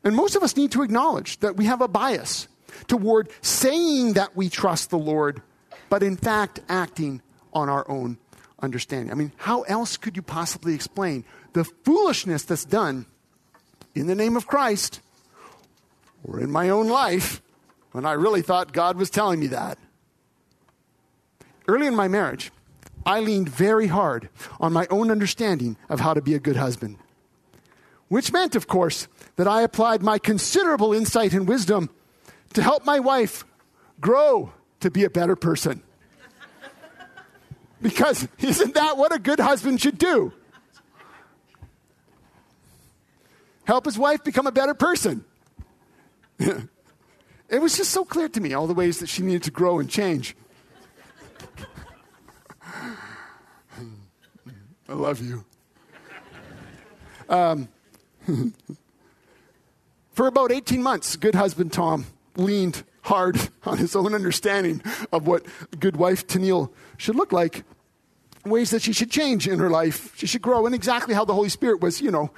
And 0.02 0.16
most 0.16 0.34
of 0.34 0.42
us 0.42 0.56
need 0.56 0.72
to 0.72 0.82
acknowledge 0.82 1.38
that 1.40 1.56
we 1.56 1.66
have 1.66 1.80
a 1.80 1.88
bias 1.88 2.48
toward 2.88 3.30
saying 3.42 4.14
that 4.14 4.34
we 4.36 4.48
trust 4.48 4.90
the 4.90 4.98
Lord, 4.98 5.42
but 5.88 6.02
in 6.02 6.16
fact 6.16 6.60
acting 6.68 7.22
on 7.52 7.68
our 7.68 7.88
own 7.88 8.18
understanding. 8.60 9.10
I 9.10 9.14
mean, 9.14 9.32
how 9.36 9.62
else 9.62 9.96
could 9.96 10.16
you 10.16 10.22
possibly 10.22 10.74
explain 10.74 11.24
the 11.52 11.64
foolishness 11.64 12.44
that's 12.44 12.64
done 12.64 13.06
in 13.94 14.06
the 14.06 14.14
name 14.14 14.36
of 14.36 14.46
Christ 14.46 15.00
or 16.24 16.40
in 16.40 16.50
my 16.50 16.68
own 16.68 16.88
life 16.88 17.42
when 17.92 18.06
I 18.06 18.12
really 18.12 18.42
thought 18.42 18.72
God 18.72 18.96
was 18.96 19.10
telling 19.10 19.40
me 19.40 19.48
that? 19.48 19.78
Early 21.70 21.86
in 21.86 21.94
my 21.94 22.08
marriage, 22.08 22.50
I 23.06 23.20
leaned 23.20 23.48
very 23.48 23.86
hard 23.86 24.28
on 24.58 24.72
my 24.72 24.88
own 24.90 25.08
understanding 25.08 25.76
of 25.88 26.00
how 26.00 26.14
to 26.14 26.20
be 26.20 26.34
a 26.34 26.40
good 26.40 26.56
husband, 26.56 26.96
which 28.08 28.32
meant, 28.32 28.56
of 28.56 28.66
course, 28.66 29.06
that 29.36 29.46
I 29.46 29.62
applied 29.62 30.02
my 30.02 30.18
considerable 30.18 30.92
insight 30.92 31.32
and 31.32 31.46
wisdom 31.46 31.88
to 32.54 32.62
help 32.64 32.84
my 32.84 32.98
wife 32.98 33.44
grow 34.00 34.52
to 34.80 34.90
be 34.90 35.04
a 35.04 35.10
better 35.10 35.36
person. 35.36 35.80
Because 37.80 38.26
isn't 38.40 38.74
that 38.74 38.96
what 38.96 39.14
a 39.14 39.20
good 39.20 39.38
husband 39.38 39.80
should 39.80 39.96
do? 39.96 40.32
Help 43.62 43.84
his 43.84 43.96
wife 43.96 44.24
become 44.24 44.48
a 44.48 44.52
better 44.52 44.74
person. 44.74 45.24
it 46.40 47.60
was 47.60 47.76
just 47.76 47.92
so 47.92 48.04
clear 48.04 48.28
to 48.28 48.40
me 48.40 48.54
all 48.54 48.66
the 48.66 48.74
ways 48.74 48.98
that 48.98 49.08
she 49.08 49.22
needed 49.22 49.44
to 49.44 49.52
grow 49.52 49.78
and 49.78 49.88
change. 49.88 50.34
I 54.90 54.94
love 54.94 55.22
you. 55.24 55.44
Um, 57.28 57.68
for 60.12 60.26
about 60.26 60.50
18 60.50 60.82
months, 60.82 61.14
good 61.14 61.36
husband 61.36 61.72
Tom 61.72 62.06
leaned 62.34 62.82
hard 63.02 63.38
on 63.64 63.78
his 63.78 63.94
own 63.94 64.16
understanding 64.16 64.82
of 65.12 65.28
what 65.28 65.46
good 65.78 65.96
wife 65.96 66.26
Tennille 66.26 66.72
should 66.96 67.14
look 67.14 67.30
like, 67.30 67.62
ways 68.44 68.70
that 68.70 68.82
she 68.82 68.92
should 68.92 69.12
change 69.12 69.46
in 69.46 69.60
her 69.60 69.70
life, 69.70 70.12
she 70.16 70.26
should 70.26 70.42
grow, 70.42 70.66
and 70.66 70.74
exactly 70.74 71.14
how 71.14 71.24
the 71.24 71.34
Holy 71.34 71.50
Spirit 71.50 71.80
was, 71.80 72.00
you 72.00 72.10
know, 72.10 72.32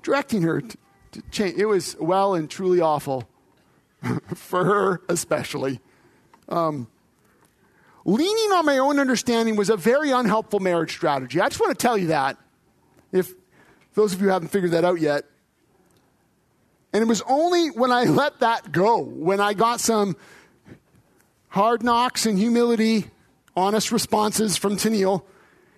directing 0.00 0.40
her 0.40 0.62
to, 0.62 0.78
to 1.10 1.22
change. 1.30 1.58
It 1.58 1.66
was 1.66 1.94
well 2.00 2.32
and 2.32 2.48
truly 2.48 2.80
awful 2.80 3.28
for 4.34 4.64
her, 4.64 5.02
especially. 5.10 5.78
Um, 6.48 6.88
leaning 8.04 8.52
on 8.52 8.64
my 8.64 8.78
own 8.78 8.98
understanding 8.98 9.56
was 9.56 9.70
a 9.70 9.76
very 9.76 10.10
unhelpful 10.10 10.60
marriage 10.60 10.92
strategy. 10.92 11.40
I 11.40 11.48
just 11.48 11.60
want 11.60 11.78
to 11.78 11.80
tell 11.80 11.96
you 11.96 12.08
that. 12.08 12.36
If 13.12 13.32
those 13.94 14.14
of 14.14 14.20
you 14.20 14.28
haven't 14.28 14.48
figured 14.48 14.72
that 14.72 14.84
out 14.84 15.00
yet, 15.00 15.24
and 16.92 17.02
it 17.02 17.06
was 17.06 17.22
only 17.28 17.68
when 17.68 17.92
I 17.92 18.04
let 18.04 18.40
that 18.40 18.72
go, 18.72 18.98
when 18.98 19.40
I 19.40 19.54
got 19.54 19.80
some 19.80 20.16
hard 21.48 21.82
knocks 21.82 22.26
and 22.26 22.38
humility, 22.38 23.10
honest 23.56 23.92
responses 23.92 24.56
from 24.56 24.76
Tennille, 24.76 25.24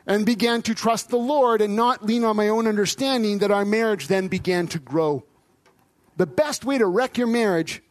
and 0.06 0.26
began 0.26 0.62
to 0.62 0.74
trust 0.74 1.08
the 1.08 1.16
Lord 1.16 1.60
and 1.60 1.74
not 1.74 2.04
lean 2.04 2.24
on 2.24 2.36
my 2.36 2.48
own 2.48 2.66
understanding, 2.66 3.38
that 3.38 3.50
our 3.50 3.64
marriage 3.64 4.06
then 4.06 4.28
began 4.28 4.66
to 4.68 4.78
grow. 4.78 5.24
The 6.16 6.26
best 6.26 6.64
way 6.64 6.78
to 6.78 6.86
wreck 6.86 7.16
your 7.18 7.26
marriage, 7.26 7.82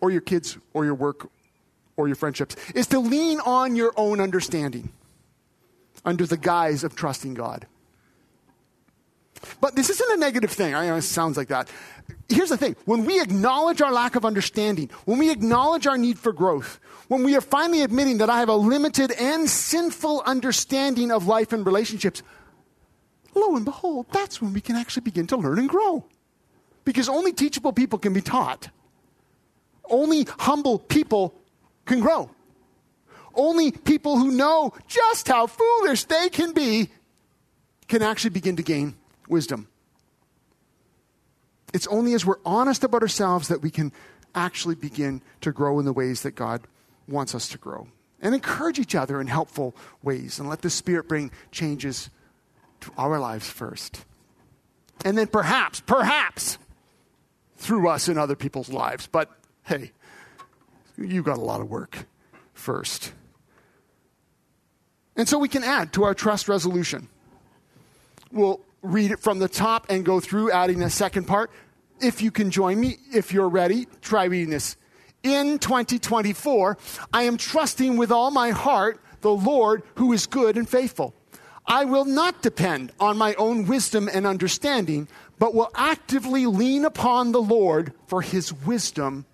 or 0.00 0.10
your 0.10 0.22
kids, 0.22 0.58
or 0.72 0.84
your 0.84 0.94
work, 0.94 1.30
or 2.02 2.08
your 2.08 2.16
friendships, 2.16 2.56
is 2.74 2.86
to 2.88 2.98
lean 2.98 3.40
on 3.40 3.76
your 3.76 3.92
own 3.96 4.20
understanding 4.20 4.92
under 6.04 6.26
the 6.26 6.36
guise 6.36 6.84
of 6.84 6.96
trusting 6.96 7.34
God. 7.34 7.66
But 9.60 9.74
this 9.74 9.90
isn't 9.90 10.12
a 10.12 10.16
negative 10.16 10.50
thing. 10.50 10.74
I 10.74 10.86
know 10.86 10.96
it 10.96 11.02
sounds 11.02 11.36
like 11.36 11.48
that. 11.48 11.68
Here's 12.28 12.48
the 12.48 12.56
thing 12.56 12.76
when 12.84 13.04
we 13.04 13.20
acknowledge 13.20 13.80
our 13.80 13.92
lack 13.92 14.16
of 14.16 14.24
understanding, 14.24 14.90
when 15.04 15.18
we 15.18 15.30
acknowledge 15.30 15.86
our 15.86 15.98
need 15.98 16.18
for 16.18 16.32
growth, 16.32 16.80
when 17.08 17.22
we 17.22 17.36
are 17.36 17.40
finally 17.40 17.82
admitting 17.82 18.18
that 18.18 18.30
I 18.30 18.40
have 18.40 18.48
a 18.48 18.54
limited 18.54 19.12
and 19.12 19.48
sinful 19.48 20.22
understanding 20.26 21.10
of 21.10 21.26
life 21.26 21.52
and 21.52 21.66
relationships, 21.66 22.22
lo 23.34 23.56
and 23.56 23.64
behold, 23.64 24.06
that's 24.12 24.40
when 24.40 24.52
we 24.52 24.60
can 24.60 24.76
actually 24.76 25.02
begin 25.02 25.26
to 25.28 25.36
learn 25.36 25.58
and 25.58 25.68
grow. 25.68 26.04
Because 26.84 27.08
only 27.08 27.32
teachable 27.32 27.72
people 27.72 27.98
can 27.98 28.12
be 28.12 28.20
taught, 28.20 28.68
only 29.88 30.26
humble 30.38 30.78
people 30.78 31.34
can 31.86 32.00
grow. 32.00 32.30
Only 33.34 33.70
people 33.70 34.18
who 34.18 34.30
know 34.30 34.74
just 34.86 35.28
how 35.28 35.46
foolish 35.46 36.04
they 36.04 36.28
can 36.28 36.52
be 36.52 36.90
can 37.88 38.02
actually 38.02 38.30
begin 38.30 38.56
to 38.56 38.62
gain 38.62 38.94
wisdom. 39.28 39.68
It's 41.72 41.86
only 41.86 42.12
as 42.14 42.26
we're 42.26 42.36
honest 42.44 42.84
about 42.84 43.02
ourselves 43.02 43.48
that 43.48 43.62
we 43.62 43.70
can 43.70 43.92
actually 44.34 44.74
begin 44.74 45.22
to 45.40 45.52
grow 45.52 45.78
in 45.78 45.84
the 45.84 45.92
ways 45.92 46.22
that 46.22 46.32
God 46.32 46.62
wants 47.08 47.34
us 47.34 47.48
to 47.48 47.58
grow. 47.58 47.88
And 48.20 48.34
encourage 48.34 48.78
each 48.78 48.94
other 48.94 49.20
in 49.20 49.26
helpful 49.26 49.74
ways 50.02 50.38
and 50.38 50.48
let 50.48 50.62
the 50.62 50.70
Spirit 50.70 51.08
bring 51.08 51.32
changes 51.50 52.08
to 52.80 52.92
our 52.96 53.18
lives 53.18 53.48
first. 53.48 54.04
And 55.04 55.18
then 55.18 55.26
perhaps, 55.26 55.80
perhaps, 55.80 56.58
through 57.56 57.88
us 57.88 58.08
in 58.08 58.18
other 58.18 58.36
people's 58.36 58.68
lives. 58.68 59.08
But 59.10 59.30
hey, 59.64 59.90
you've 61.02 61.24
got 61.24 61.38
a 61.38 61.42
lot 61.42 61.60
of 61.60 61.70
work 61.70 62.06
first. 62.54 63.12
And 65.16 65.28
so 65.28 65.38
we 65.38 65.48
can 65.48 65.64
add 65.64 65.92
to 65.94 66.04
our 66.04 66.14
trust 66.14 66.48
resolution. 66.48 67.08
We'll 68.30 68.60
read 68.82 69.10
it 69.10 69.20
from 69.20 69.38
the 69.38 69.48
top 69.48 69.86
and 69.90 70.04
go 70.04 70.20
through, 70.20 70.50
adding 70.50 70.82
a 70.82 70.90
second 70.90 71.26
part. 71.26 71.50
If 72.00 72.22
you 72.22 72.30
can 72.30 72.50
join 72.50 72.80
me, 72.80 72.96
if 73.12 73.32
you're 73.32 73.48
ready, 73.48 73.86
try 74.00 74.24
reading 74.24 74.50
this. 74.50 74.76
In 75.22 75.58
2024, 75.58 76.78
I 77.12 77.22
am 77.24 77.36
trusting 77.36 77.96
with 77.96 78.10
all 78.10 78.30
my 78.30 78.50
heart 78.50 79.00
the 79.20 79.30
Lord 79.30 79.82
who 79.94 80.12
is 80.12 80.26
good 80.26 80.56
and 80.56 80.68
faithful. 80.68 81.14
I 81.66 81.84
will 81.84 82.04
not 82.04 82.42
depend 82.42 82.92
on 82.98 83.16
my 83.16 83.34
own 83.34 83.66
wisdom 83.66 84.08
and 84.12 84.26
understanding, 84.26 85.06
but 85.38 85.54
will 85.54 85.70
actively 85.76 86.46
lean 86.46 86.84
upon 86.84 87.30
the 87.30 87.42
Lord 87.42 87.92
for 88.08 88.20
his 88.20 88.52
wisdom 88.52 89.26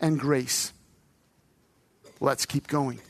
and 0.00 0.18
grace. 0.18 0.72
Let's 2.20 2.46
keep 2.46 2.66
going. 2.66 3.00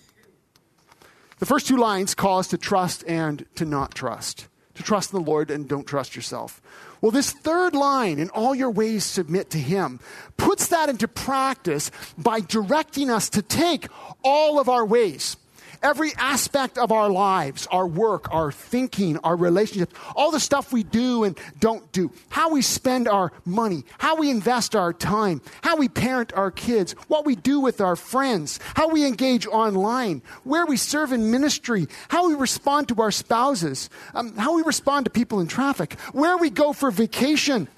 The 1.38 1.46
first 1.46 1.66
two 1.66 1.76
lines 1.76 2.14
call 2.14 2.38
us 2.38 2.48
to 2.48 2.58
trust 2.58 3.04
and 3.06 3.44
to 3.56 3.64
not 3.64 3.94
trust 3.94 4.48
to 4.76 4.82
trust 4.82 5.12
in 5.12 5.22
the 5.22 5.30
Lord 5.30 5.50
and 5.50 5.68
don't 5.68 5.86
trust 5.86 6.14
yourself. 6.14 6.60
Well, 7.00 7.10
this 7.10 7.32
third 7.32 7.74
line, 7.74 8.18
in 8.18 8.30
all 8.30 8.54
your 8.54 8.70
ways 8.70 9.04
submit 9.04 9.50
to 9.50 9.58
Him, 9.58 10.00
puts 10.36 10.68
that 10.68 10.88
into 10.88 11.08
practice 11.08 11.90
by 12.16 12.40
directing 12.40 13.10
us 13.10 13.28
to 13.30 13.42
take 13.42 13.88
all 14.22 14.58
of 14.58 14.68
our 14.68 14.84
ways 14.84 15.36
every 15.82 16.12
aspect 16.16 16.78
of 16.78 16.92
our 16.92 17.08
lives, 17.08 17.66
our 17.70 17.86
work, 17.86 18.32
our 18.32 18.52
thinking, 18.52 19.18
our 19.18 19.36
relationships, 19.36 19.94
all 20.14 20.30
the 20.30 20.40
stuff 20.40 20.72
we 20.72 20.82
do 20.82 21.24
and 21.24 21.38
don't 21.58 21.90
do, 21.92 22.10
how 22.28 22.50
we 22.50 22.62
spend 22.62 23.08
our 23.08 23.32
money, 23.44 23.84
how 23.98 24.16
we 24.16 24.30
invest 24.30 24.74
our 24.74 24.92
time, 24.92 25.40
how 25.62 25.76
we 25.76 25.88
parent 25.88 26.32
our 26.34 26.50
kids, 26.50 26.92
what 27.08 27.24
we 27.24 27.36
do 27.36 27.60
with 27.60 27.80
our 27.80 27.96
friends, 27.96 28.60
how 28.74 28.88
we 28.88 29.06
engage 29.06 29.46
online, 29.46 30.22
where 30.44 30.66
we 30.66 30.76
serve 30.76 31.12
in 31.12 31.30
ministry, 31.30 31.86
how 32.08 32.28
we 32.28 32.34
respond 32.34 32.88
to 32.88 33.00
our 33.00 33.10
spouses, 33.10 33.90
um, 34.14 34.36
how 34.36 34.54
we 34.54 34.62
respond 34.62 35.04
to 35.04 35.10
people 35.10 35.40
in 35.40 35.46
traffic, 35.46 35.94
where 36.12 36.36
we 36.36 36.50
go 36.50 36.72
for 36.72 36.90
vacation, 36.90 37.68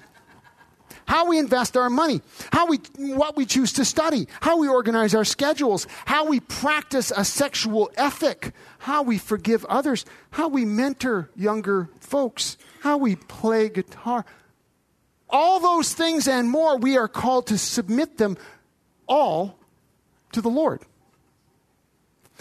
how 1.09 1.25
we 1.25 1.39
invest 1.39 1.75
our 1.75 1.89
money, 1.89 2.21
how 2.53 2.67
we, 2.67 2.79
what 2.97 3.35
we 3.35 3.43
choose 3.43 3.73
to 3.73 3.83
study, 3.83 4.27
how 4.41 4.59
we 4.59 4.67
organize 4.67 5.15
our 5.15 5.25
schedules, 5.25 5.87
how 6.05 6.27
we 6.27 6.39
practice 6.39 7.11
a 7.17 7.25
sexual 7.25 7.89
ethic, 7.97 8.53
how 8.77 9.01
we 9.01 9.17
forgive 9.17 9.65
others, 9.65 10.05
how 10.29 10.47
we 10.47 10.65
mentor 10.65 11.31
younger 11.35 11.89
folks, 11.99 12.59
how 12.81 12.95
we 12.95 13.15
play 13.15 13.69
guitar. 13.69 14.23
All 15.31 15.59
those 15.59 15.95
things 15.95 16.27
and 16.27 16.47
more, 16.47 16.77
we 16.77 16.95
are 16.95 17.07
called 17.07 17.47
to 17.47 17.57
submit 17.57 18.19
them 18.19 18.37
all 19.07 19.57
to 20.33 20.41
the 20.41 20.49
Lord. 20.49 20.83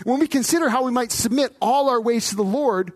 When 0.05 0.21
we 0.21 0.29
consider 0.29 0.69
how 0.69 0.85
we 0.85 0.93
might 0.93 1.11
submit 1.11 1.57
all 1.63 1.89
our 1.89 2.03
ways 2.03 2.29
to 2.29 2.37
the 2.37 2.45
Lord, 2.45 2.93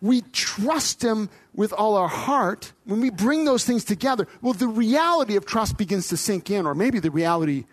we 0.00 0.22
trust 0.22 1.04
Him 1.04 1.28
with 1.54 1.72
all 1.72 1.96
our 1.96 2.08
heart, 2.08 2.72
when 2.84 3.00
we 3.00 3.10
bring 3.10 3.44
those 3.44 3.64
things 3.64 3.84
together, 3.84 4.26
well, 4.42 4.52
the 4.52 4.68
reality 4.68 5.36
of 5.36 5.44
trust 5.44 5.76
begins 5.76 6.08
to 6.08 6.16
sink 6.16 6.50
in, 6.50 6.66
or 6.66 6.74
maybe 6.74 7.00
the 7.00 7.10
reality 7.10 7.64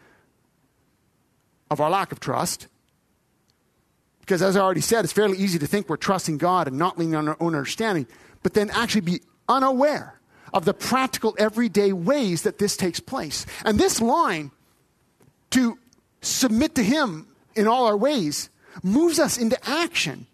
of 1.70 1.79
our 1.79 1.89
lack 1.89 2.12
of 2.12 2.20
trust. 2.20 2.67
Because 4.22 4.41
as 4.41 4.58
I 4.58 4.62
already 4.62 4.82
said, 4.82 5.03
it's 5.03 5.13
fairly 5.13 5.38
easy 5.38 5.60
to 5.60 5.67
think 5.67 5.88
we're 5.88 5.98
trusting 5.98 6.39
God 6.39 6.67
and 6.67 6.77
not 6.77 6.98
leaning 6.98 7.15
on 7.15 7.27
our 7.27 7.38
own 7.39 7.53
understanding, 7.53 8.08
but 8.41 8.53
then 8.53 8.72
actually 8.72 9.01
be 9.01 9.22
unaware 9.48 10.20
of 10.53 10.65
the 10.65 10.74
practical, 10.74 11.36
everyday 11.38 11.91
ways 11.94 12.44
that 12.44 12.58
this 12.58 12.75
takes 12.75 13.00
place. 13.00 13.46
And 13.65 13.77
this 13.77 14.01
line, 14.01 14.51
to 15.51 15.77
submit 16.22 16.75
to 16.75 16.84
Him 16.84 17.27
in 17.55 17.67
all 17.67 17.86
our 17.86 17.98
ways, 17.98 18.50
moves 18.82 19.20
us 19.20 19.38
into 19.38 19.58
action. 19.70 20.25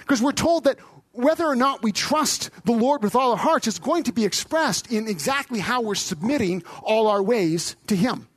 Because 0.00 0.22
we're 0.22 0.32
told 0.32 0.64
that 0.64 0.78
whether 1.16 1.46
or 1.46 1.56
not 1.56 1.82
we 1.82 1.92
trust 1.92 2.50
the 2.64 2.72
Lord 2.72 3.02
with 3.02 3.14
all 3.14 3.32
our 3.32 3.36
hearts 3.36 3.66
is 3.66 3.78
going 3.78 4.04
to 4.04 4.12
be 4.12 4.24
expressed 4.24 4.90
in 4.92 5.08
exactly 5.08 5.58
how 5.58 5.80
we're 5.80 5.94
submitting 5.94 6.62
all 6.82 7.06
our 7.06 7.22
ways 7.22 7.76
to 7.86 7.96
Him. 7.96 8.28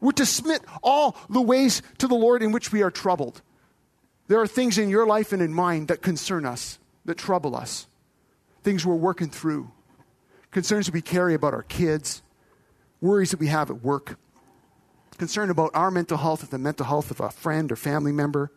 We're 0.00 0.12
to 0.12 0.26
submit 0.26 0.62
all 0.82 1.16
the 1.28 1.40
ways 1.40 1.82
to 1.98 2.08
the 2.08 2.14
Lord 2.14 2.42
in 2.42 2.52
which 2.52 2.72
we 2.72 2.82
are 2.82 2.90
troubled. 2.90 3.42
There 4.28 4.40
are 4.40 4.46
things 4.46 4.78
in 4.78 4.88
your 4.88 5.06
life 5.06 5.32
and 5.32 5.42
in 5.42 5.52
mine 5.52 5.86
that 5.86 6.02
concern 6.02 6.46
us, 6.46 6.78
that 7.04 7.18
trouble 7.18 7.54
us, 7.54 7.86
things 8.62 8.86
we're 8.86 8.94
working 8.94 9.30
through, 9.30 9.70
concerns 10.50 10.86
that 10.86 10.94
we 10.94 11.02
carry 11.02 11.34
about 11.34 11.54
our 11.54 11.62
kids, 11.62 12.22
worries 13.00 13.30
that 13.30 13.40
we 13.40 13.48
have 13.48 13.70
at 13.70 13.82
work, 13.82 14.18
concern 15.18 15.50
about 15.50 15.70
our 15.74 15.90
mental 15.90 16.18
health 16.18 16.42
or 16.42 16.46
the 16.46 16.58
mental 16.58 16.86
health 16.86 17.10
of 17.10 17.20
a 17.20 17.30
friend 17.30 17.70
or 17.70 17.76
family 17.76 18.12
member 18.12 18.50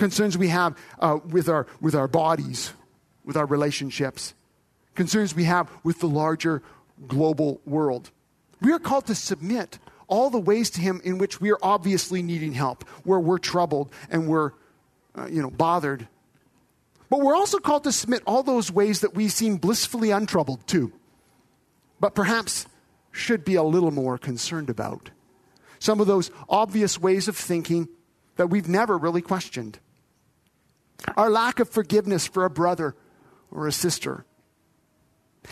concerns 0.00 0.38
we 0.38 0.48
have 0.48 0.74
uh, 0.98 1.18
with, 1.28 1.50
our, 1.50 1.66
with 1.82 1.94
our 1.94 2.08
bodies, 2.08 2.72
with 3.22 3.36
our 3.36 3.44
relationships, 3.44 4.32
concerns 4.94 5.34
we 5.34 5.44
have 5.44 5.70
with 5.84 6.00
the 6.00 6.08
larger 6.08 6.62
global 7.06 7.60
world. 7.66 8.10
We 8.62 8.72
are 8.72 8.78
called 8.78 9.06
to 9.08 9.14
submit 9.14 9.78
all 10.08 10.30
the 10.30 10.38
ways 10.38 10.70
to 10.70 10.80
Him 10.80 11.02
in 11.04 11.18
which 11.18 11.38
we 11.38 11.52
are 11.52 11.58
obviously 11.62 12.22
needing 12.22 12.54
help, 12.54 12.88
where 13.04 13.20
we're 13.20 13.36
troubled 13.36 13.92
and 14.08 14.26
we're, 14.26 14.52
uh, 15.14 15.26
you 15.26 15.42
know, 15.42 15.50
bothered. 15.50 16.08
But 17.10 17.20
we're 17.20 17.36
also 17.36 17.58
called 17.58 17.84
to 17.84 17.92
submit 17.92 18.22
all 18.26 18.42
those 18.42 18.72
ways 18.72 19.00
that 19.00 19.14
we 19.14 19.28
seem 19.28 19.58
blissfully 19.58 20.12
untroubled 20.12 20.66
too, 20.66 20.92
but 22.00 22.14
perhaps 22.14 22.66
should 23.12 23.44
be 23.44 23.56
a 23.56 23.62
little 23.62 23.90
more 23.90 24.16
concerned 24.16 24.70
about. 24.70 25.10
Some 25.78 26.00
of 26.00 26.06
those 26.06 26.30
obvious 26.48 26.98
ways 26.98 27.28
of 27.28 27.36
thinking 27.36 27.86
that 28.36 28.46
we've 28.46 28.68
never 28.68 28.96
really 28.96 29.20
questioned 29.20 29.78
our 31.16 31.30
lack 31.30 31.60
of 31.60 31.68
forgiveness 31.68 32.26
for 32.26 32.44
a 32.44 32.50
brother 32.50 32.94
or 33.50 33.66
a 33.66 33.72
sister. 33.72 34.24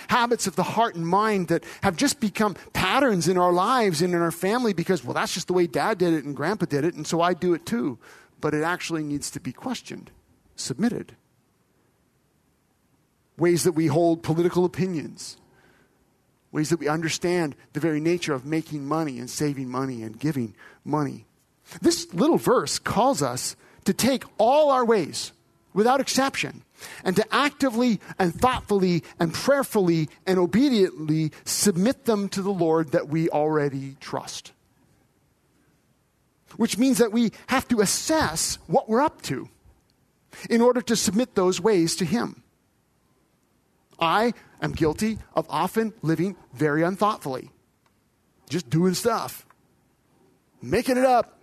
Habits 0.09 0.47
of 0.47 0.55
the 0.55 0.63
heart 0.63 0.95
and 0.95 1.07
mind 1.07 1.49
that 1.49 1.65
have 1.83 1.97
just 1.97 2.21
become 2.21 2.55
patterns 2.73 3.27
in 3.27 3.39
our 3.39 3.53
lives 3.53 4.03
and 4.03 4.15
in 4.15 4.21
our 4.21 4.31
family 4.31 4.73
because, 4.75 5.03
well, 5.03 5.15
that's 5.15 5.33
just 5.33 5.47
the 5.47 5.55
way 5.55 5.67
dad 5.67 5.99
did 5.99 6.13
it 6.13 6.25
and 6.25 6.37
grandpa 6.37 6.67
did 6.67 6.85
it, 6.85 6.95
and 6.95 7.07
so 7.07 7.21
I 7.21 7.35
do 7.35 7.55
it 7.55 7.65
too. 7.65 7.99
But 8.41 8.55
it 8.55 8.63
actually 8.63 9.03
needs 9.03 9.31
to 9.31 9.41
be 9.41 9.53
questioned, 9.53 10.11
submitted. 10.57 11.17
Ways 13.39 13.65
that 13.65 13.73
we 13.73 13.87
hold 13.87 14.23
political 14.23 14.65
opinions, 14.65 15.39
ways 16.53 16.71
that 16.71 16.81
we 16.81 16.89
understand 16.89 17.57
the 17.73 17.81
very 17.81 18.01
nature 18.01 18.35
of 18.35 18.45
making 18.45 18.87
money 18.87 19.19
and 19.19 19.31
saving 19.31 19.69
money 19.69 20.03
and 20.03 20.19
giving 20.19 20.55
money. 20.85 21.25
This 21.81 22.13
little 22.13 22.39
verse 22.39 22.79
calls 22.79 23.23
us 23.23 23.57
to 23.85 23.95
take 23.95 24.25
all 24.37 24.71
our 24.71 24.85
ways 24.85 25.33
without 25.79 26.01
exception, 26.01 26.65
and 27.05 27.15
to 27.15 27.25
actively 27.33 28.01
and 28.19 28.35
thoughtfully 28.35 29.05
and 29.21 29.33
prayerfully 29.33 30.09
and 30.27 30.37
obediently 30.37 31.31
submit 31.45 32.05
them 32.05 32.29
to 32.29 32.43
the 32.43 32.51
Lord 32.51 32.91
that 32.91 33.07
we 33.09 33.31
already 33.31 33.95
trust. 34.01 34.51
Which 36.57 36.79
means 36.79 36.99
that 36.99 37.13
we 37.13 37.31
have 37.47 37.69
to 37.69 37.81
assess 37.81 38.59
what 38.67 38.89
we're 38.89 39.01
up 39.01 39.23
to 39.23 39.49
in 40.51 40.61
order 40.61 40.81
to 40.83 40.97
submit 40.97 41.37
those 41.37 41.61
ways 41.61 41.95
to 41.95 42.05
Him. 42.05 42.43
I 44.01 44.35
am 44.61 44.73
guilty 44.73 45.21
of 45.37 45.47
often 45.49 45.95
living 46.03 46.35
very 46.55 46.83
unthoughtfully, 46.83 47.51
just 48.51 48.69
doing 48.69 48.95
stuff, 48.95 49.47
making 50.61 50.97
it 50.97 51.05
up, 51.05 51.38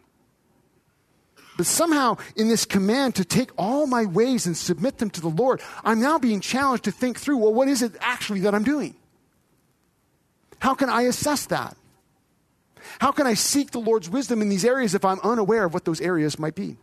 but 1.58 1.66
somehow, 1.66 2.18
in 2.36 2.50
this 2.50 2.66
command 2.66 3.16
to 3.16 3.26
take 3.26 3.52
all 3.58 3.88
my 3.88 4.06
ways 4.06 4.46
and 4.46 4.58
submit 4.58 4.98
them 4.98 5.10
to 5.12 5.22
the 5.22 5.30
Lord, 5.30 5.62
I'm 5.84 6.02
now 6.02 6.18
being 6.18 6.42
challenged 6.42 6.84
to 6.86 6.92
think 6.92 7.20
through 7.20 7.38
well, 7.38 7.54
what 7.54 7.68
is 7.68 7.82
it 7.82 7.94
actually 8.02 8.42
that 8.42 8.54
I'm 8.54 8.64
doing? 8.64 8.96
How 10.60 10.74
can 10.74 10.90
I 10.90 11.04
assess 11.04 11.46
that? 11.48 11.78
How 13.00 13.12
can 13.12 13.28
I 13.28 13.34
seek 13.34 13.72
the 13.72 13.80
Lord's 13.80 14.10
wisdom 14.10 14.42
in 14.42 14.50
these 14.50 14.66
areas 14.66 14.96
if 14.96 15.06
I'm 15.06 15.20
unaware 15.22 15.66
of 15.66 15.74
what 15.74 15.86
those 15.86 16.02
areas 16.02 16.40
might 16.40 16.56
be? 16.56 16.78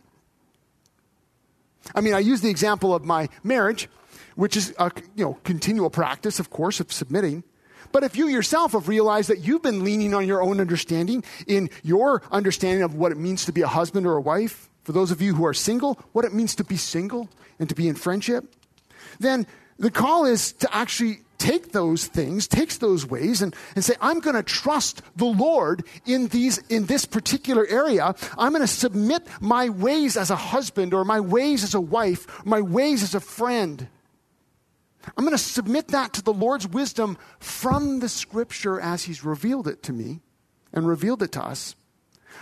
I 1.93 2.01
mean, 2.01 2.13
I 2.13 2.19
use 2.19 2.41
the 2.41 2.49
example 2.49 2.95
of 2.95 3.03
my 3.03 3.29
marriage, 3.43 3.89
which 4.35 4.55
is 4.55 4.73
a 4.79 4.91
you 5.15 5.25
know, 5.25 5.37
continual 5.43 5.89
practice, 5.89 6.39
of 6.39 6.49
course, 6.49 6.79
of 6.79 6.91
submitting. 6.91 7.43
But 7.93 8.03
if 8.03 8.17
you 8.17 8.27
yourself 8.27 8.73
have 8.73 8.89
realized 8.89 9.29
that 9.29 9.39
you've 9.39 9.61
been 9.61 9.83
leaning 9.83 10.13
on 10.15 10.27
your 10.27 10.41
own 10.41 10.59
understanding 10.59 11.23
in 11.47 11.69
your 11.83 12.23
understanding 12.31 12.83
of 12.83 12.95
what 12.95 13.11
it 13.11 13.17
means 13.17 13.45
to 13.45 13.53
be 13.53 13.61
a 13.61 13.67
husband 13.67 14.07
or 14.07 14.17
a 14.17 14.21
wife, 14.21 14.67
for 14.83 14.91
those 14.91 15.11
of 15.11 15.21
you 15.21 15.35
who 15.35 15.45
are 15.45 15.53
single, 15.53 15.99
what 16.11 16.25
it 16.25 16.33
means 16.33 16.55
to 16.55 16.63
be 16.63 16.75
single 16.75 17.29
and 17.59 17.69
to 17.69 17.75
be 17.75 17.87
in 17.87 17.95
friendship, 17.95 18.55
then 19.19 19.45
the 19.77 19.91
call 19.91 20.25
is 20.25 20.53
to 20.53 20.75
actually 20.75 21.19
take 21.37 21.71
those 21.71 22.07
things, 22.07 22.47
takes 22.47 22.77
those 22.77 23.05
ways, 23.05 23.43
and, 23.43 23.55
and 23.75 23.85
say, 23.85 23.93
I'm 24.01 24.21
going 24.21 24.35
to 24.35 24.43
trust 24.43 25.03
the 25.15 25.25
Lord 25.25 25.85
in 26.07 26.27
these 26.29 26.57
in 26.69 26.87
this 26.87 27.05
particular 27.05 27.67
area. 27.67 28.15
I'm 28.39 28.53
going 28.53 28.61
to 28.61 28.67
submit 28.67 29.27
my 29.39 29.69
ways 29.69 30.17
as 30.17 30.31
a 30.31 30.35
husband 30.35 30.95
or 30.95 31.05
my 31.05 31.19
ways 31.19 31.63
as 31.63 31.75
a 31.75 31.81
wife, 31.81 32.43
my 32.43 32.61
ways 32.61 33.03
as 33.03 33.13
a 33.13 33.19
friend 33.19 33.87
I'm 35.17 35.25
going 35.25 35.35
to 35.35 35.43
submit 35.43 35.89
that 35.89 36.13
to 36.13 36.21
the 36.21 36.33
Lord's 36.33 36.67
wisdom 36.67 37.17
from 37.39 37.99
the 37.99 38.09
scripture 38.09 38.79
as 38.79 39.03
He's 39.03 39.23
revealed 39.23 39.67
it 39.67 39.83
to 39.83 39.93
me 39.93 40.21
and 40.71 40.87
revealed 40.87 41.21
it 41.23 41.31
to 41.33 41.43
us 41.43 41.75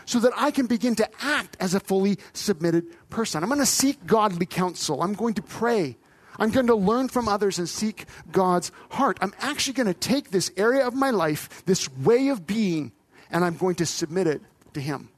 so 0.05 0.19
that 0.19 0.33
I 0.35 0.51
can 0.51 0.67
begin 0.67 0.95
to 0.95 1.09
act 1.21 1.57
as 1.59 1.73
a 1.73 1.79
fully 1.79 2.17
submitted 2.33 2.85
person. 3.09 3.43
I'm 3.43 3.49
going 3.49 3.59
to 3.59 3.65
seek 3.65 4.05
godly 4.05 4.45
counsel. 4.45 5.03
I'm 5.03 5.13
going 5.13 5.33
to 5.35 5.41
pray. 5.41 5.97
I'm 6.39 6.49
going 6.49 6.67
to 6.67 6.75
learn 6.75 7.07
from 7.09 7.27
others 7.27 7.59
and 7.59 7.67
seek 7.67 8.05
God's 8.31 8.71
heart. 8.89 9.17
I'm 9.21 9.33
actually 9.39 9.73
going 9.73 9.87
to 9.87 9.93
take 9.93 10.31
this 10.31 10.51
area 10.57 10.87
of 10.87 10.93
my 10.93 11.11
life, 11.11 11.63
this 11.65 11.91
way 11.97 12.29
of 12.29 12.47
being, 12.47 12.93
and 13.29 13.45
I'm 13.45 13.57
going 13.57 13.75
to 13.75 13.85
submit 13.85 14.27
it 14.27 14.41
to 14.73 14.81
Him. 14.81 15.10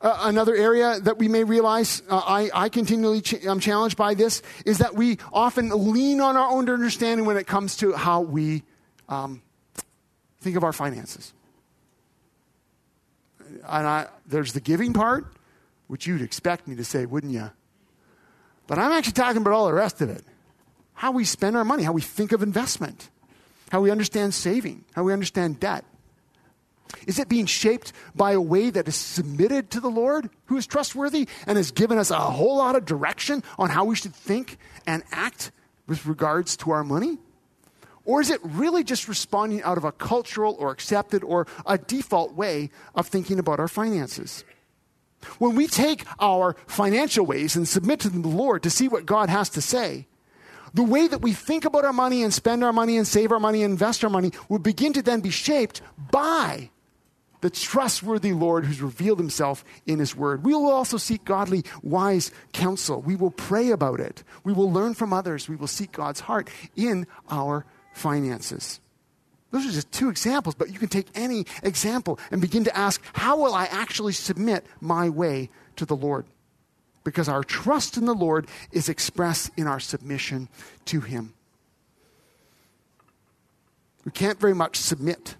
Uh, 0.00 0.18
another 0.22 0.54
area 0.54 0.98
that 1.00 1.18
we 1.18 1.28
may 1.28 1.44
realize, 1.44 2.02
uh, 2.08 2.16
I, 2.16 2.50
I 2.54 2.68
continually 2.70 3.20
ch- 3.20 3.44
am 3.44 3.60
challenged 3.60 3.98
by 3.98 4.14
this, 4.14 4.40
is 4.64 4.78
that 4.78 4.94
we 4.94 5.18
often 5.30 5.92
lean 5.92 6.22
on 6.22 6.38
our 6.38 6.50
own 6.50 6.70
understanding 6.70 7.26
when 7.26 7.36
it 7.36 7.46
comes 7.46 7.76
to 7.78 7.92
how 7.92 8.22
we 8.22 8.62
um, 9.10 9.42
think 10.40 10.56
of 10.56 10.64
our 10.64 10.72
finances. 10.72 11.34
And 13.68 13.86
I, 13.86 14.06
there's 14.26 14.54
the 14.54 14.60
giving 14.60 14.94
part, 14.94 15.26
which 15.86 16.06
you'd 16.06 16.22
expect 16.22 16.66
me 16.66 16.76
to 16.76 16.84
say, 16.84 17.04
wouldn't 17.04 17.34
you? 17.34 17.50
But 18.66 18.78
I'm 18.78 18.92
actually 18.92 19.14
talking 19.14 19.42
about 19.42 19.52
all 19.52 19.66
the 19.66 19.74
rest 19.74 20.00
of 20.00 20.08
it 20.08 20.24
how 21.00 21.12
we 21.12 21.24
spend 21.24 21.56
our 21.56 21.64
money, 21.64 21.82
how 21.82 21.92
we 21.92 22.02
think 22.02 22.30
of 22.30 22.42
investment, 22.42 23.08
how 23.70 23.80
we 23.80 23.90
understand 23.90 24.34
saving, 24.34 24.84
how 24.94 25.02
we 25.02 25.14
understand 25.14 25.58
debt. 25.58 25.82
Is 27.06 27.18
it 27.18 27.28
being 27.28 27.46
shaped 27.46 27.92
by 28.14 28.32
a 28.32 28.40
way 28.40 28.70
that 28.70 28.88
is 28.88 28.96
submitted 28.96 29.70
to 29.70 29.80
the 29.80 29.90
Lord, 29.90 30.30
who 30.46 30.56
is 30.56 30.66
trustworthy 30.66 31.28
and 31.46 31.56
has 31.56 31.70
given 31.70 31.98
us 31.98 32.10
a 32.10 32.18
whole 32.18 32.56
lot 32.56 32.76
of 32.76 32.84
direction 32.84 33.42
on 33.58 33.70
how 33.70 33.84
we 33.84 33.96
should 33.96 34.14
think 34.14 34.58
and 34.86 35.02
act 35.12 35.50
with 35.86 36.06
regards 36.06 36.56
to 36.58 36.70
our 36.70 36.84
money? 36.84 37.18
Or 38.04 38.20
is 38.20 38.30
it 38.30 38.40
really 38.42 38.82
just 38.82 39.08
responding 39.08 39.62
out 39.62 39.78
of 39.78 39.84
a 39.84 39.92
cultural 39.92 40.56
or 40.58 40.70
accepted 40.70 41.22
or 41.22 41.46
a 41.66 41.78
default 41.78 42.34
way 42.34 42.70
of 42.94 43.06
thinking 43.06 43.38
about 43.38 43.60
our 43.60 43.68
finances? 43.68 44.44
When 45.38 45.54
we 45.54 45.66
take 45.66 46.04
our 46.18 46.56
financial 46.66 47.26
ways 47.26 47.56
and 47.56 47.68
submit 47.68 48.00
to 48.00 48.08
the 48.08 48.26
Lord 48.26 48.62
to 48.62 48.70
see 48.70 48.88
what 48.88 49.04
God 49.04 49.28
has 49.28 49.50
to 49.50 49.60
say, 49.60 50.06
the 50.72 50.82
way 50.82 51.08
that 51.08 51.20
we 51.20 51.32
think 51.32 51.64
about 51.64 51.84
our 51.84 51.92
money 51.92 52.22
and 52.22 52.32
spend 52.32 52.64
our 52.64 52.72
money 52.72 52.96
and 52.96 53.06
save 53.06 53.32
our 53.32 53.40
money 53.40 53.62
and 53.62 53.72
invest 53.72 54.04
our 54.04 54.10
money 54.10 54.32
will 54.48 54.58
begin 54.58 54.92
to 54.94 55.02
then 55.02 55.20
be 55.20 55.30
shaped 55.30 55.82
by 56.10 56.70
the 57.40 57.50
trustworthy 57.50 58.32
Lord 58.32 58.64
who's 58.64 58.82
revealed 58.82 59.18
himself 59.18 59.64
in 59.86 59.98
his 59.98 60.14
word. 60.14 60.44
We 60.44 60.54
will 60.54 60.70
also 60.70 60.96
seek 60.96 61.24
godly, 61.24 61.64
wise 61.82 62.30
counsel. 62.52 63.00
We 63.00 63.16
will 63.16 63.30
pray 63.30 63.70
about 63.70 64.00
it. 64.00 64.22
We 64.44 64.52
will 64.52 64.70
learn 64.72 64.94
from 64.94 65.12
others. 65.12 65.48
We 65.48 65.56
will 65.56 65.66
seek 65.66 65.92
God's 65.92 66.20
heart 66.20 66.50
in 66.76 67.06
our 67.30 67.64
finances. 67.94 68.80
Those 69.50 69.66
are 69.66 69.72
just 69.72 69.90
two 69.90 70.10
examples, 70.10 70.54
but 70.54 70.70
you 70.70 70.78
can 70.78 70.88
take 70.88 71.08
any 71.14 71.44
example 71.62 72.20
and 72.30 72.40
begin 72.40 72.64
to 72.64 72.76
ask, 72.76 73.02
how 73.12 73.36
will 73.38 73.54
I 73.54 73.64
actually 73.64 74.12
submit 74.12 74.64
my 74.80 75.08
way 75.08 75.50
to 75.76 75.84
the 75.84 75.96
Lord? 75.96 76.26
Because 77.02 77.28
our 77.28 77.42
trust 77.42 77.96
in 77.96 78.04
the 78.04 78.14
Lord 78.14 78.46
is 78.70 78.88
expressed 78.88 79.50
in 79.56 79.66
our 79.66 79.80
submission 79.80 80.48
to 80.84 81.00
Him. 81.00 81.32
We 84.04 84.12
can't 84.12 84.38
very 84.38 84.54
much 84.54 84.76
submit 84.76 85.36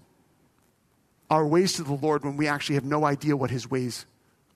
our 1.31 1.47
ways 1.47 1.73
to 1.73 1.83
the 1.83 1.93
Lord 1.93 2.25
when 2.25 2.35
we 2.35 2.47
actually 2.47 2.75
have 2.75 2.83
no 2.83 3.05
idea 3.05 3.37
what 3.37 3.49
His 3.49 3.71
ways 3.71 4.05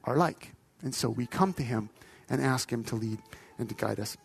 are 0.04 0.18
like. 0.18 0.52
And 0.84 0.94
so 0.94 1.10
we 1.10 1.26
come 1.26 1.54
to 1.54 1.64
Him 1.64 1.90
and 2.30 2.42
ask 2.42 2.72
Him 2.72 2.84
to 2.84 2.96
lead 2.96 3.18
and 3.58 3.70
to 3.70 3.74
guide 3.74 4.00
us. 4.00 4.18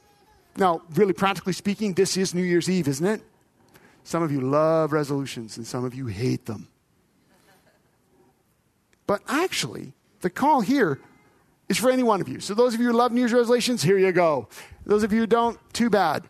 Now, 0.57 0.83
really 0.95 1.13
practically 1.13 1.53
speaking, 1.53 1.95
this 1.95 2.17
is 2.17 2.35
New 2.35 2.43
Year's 2.43 2.69
Eve, 2.69 2.89
isn't 2.89 3.07
it? 3.07 3.23
Some 4.03 4.25
of 4.25 4.33
you 4.33 4.41
love 4.41 4.93
resolutions 4.93 5.57
and 5.57 5.67
some 5.67 5.85
of 5.85 5.95
you 5.95 6.07
hate 6.09 6.47
them. 6.47 6.67
But 9.07 9.23
actually, 9.29 9.93
the 10.21 10.31
call 10.31 10.61
here 10.61 10.99
is 11.69 11.79
for 11.79 11.91
any 11.91 12.03
one 12.03 12.21
of 12.21 12.29
you. 12.29 12.41
So, 12.41 12.55
those 12.55 12.75
of 12.75 12.81
you 12.81 12.89
who 12.89 12.93
love 12.93 13.13
New 13.13 13.21
Year's 13.21 13.33
resolutions, 13.33 13.81
here 13.83 13.99
you 13.99 14.11
go. 14.11 14.49
Those 14.85 15.05
of 15.05 15.13
you 15.13 15.21
who 15.21 15.27
don't, 15.27 15.59
too 15.73 15.89
bad. 15.89 16.29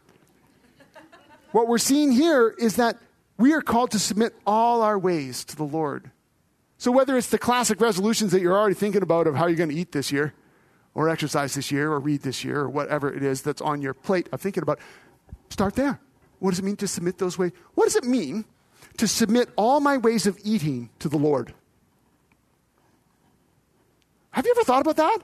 what 1.52 1.66
we're 1.66 1.78
seeing 1.78 2.12
here 2.12 2.54
is 2.58 2.76
that 2.76 2.98
we 3.40 3.54
are 3.54 3.62
called 3.62 3.90
to 3.92 3.98
submit 3.98 4.34
all 4.46 4.82
our 4.82 4.98
ways 4.98 5.44
to 5.46 5.56
the 5.56 5.64
Lord. 5.64 6.10
So, 6.76 6.92
whether 6.92 7.16
it's 7.16 7.28
the 7.28 7.38
classic 7.38 7.80
resolutions 7.80 8.32
that 8.32 8.42
you're 8.42 8.56
already 8.56 8.74
thinking 8.74 9.02
about 9.02 9.26
of 9.26 9.34
how 9.34 9.46
you're 9.46 9.56
going 9.56 9.70
to 9.70 9.74
eat 9.74 9.92
this 9.92 10.12
year, 10.12 10.34
or 10.94 11.08
exercise 11.08 11.54
this 11.54 11.72
year, 11.72 11.90
or 11.90 12.00
read 12.00 12.22
this 12.22 12.44
year, 12.44 12.60
or 12.60 12.68
whatever 12.68 13.12
it 13.12 13.22
is 13.22 13.40
that's 13.42 13.62
on 13.62 13.80
your 13.80 13.94
plate 13.94 14.28
of 14.32 14.40
thinking 14.40 14.62
about, 14.62 14.78
start 15.48 15.74
there. 15.74 15.98
What 16.38 16.50
does 16.50 16.58
it 16.58 16.64
mean 16.64 16.76
to 16.76 16.88
submit 16.88 17.18
those 17.18 17.38
ways? 17.38 17.52
What 17.74 17.84
does 17.84 17.96
it 17.96 18.04
mean 18.04 18.44
to 18.98 19.08
submit 19.08 19.48
all 19.56 19.80
my 19.80 19.96
ways 19.96 20.26
of 20.26 20.38
eating 20.44 20.90
to 20.98 21.08
the 21.08 21.18
Lord? 21.18 21.54
Have 24.32 24.44
you 24.44 24.52
ever 24.56 24.64
thought 24.64 24.82
about 24.82 24.96
that? 24.96 25.18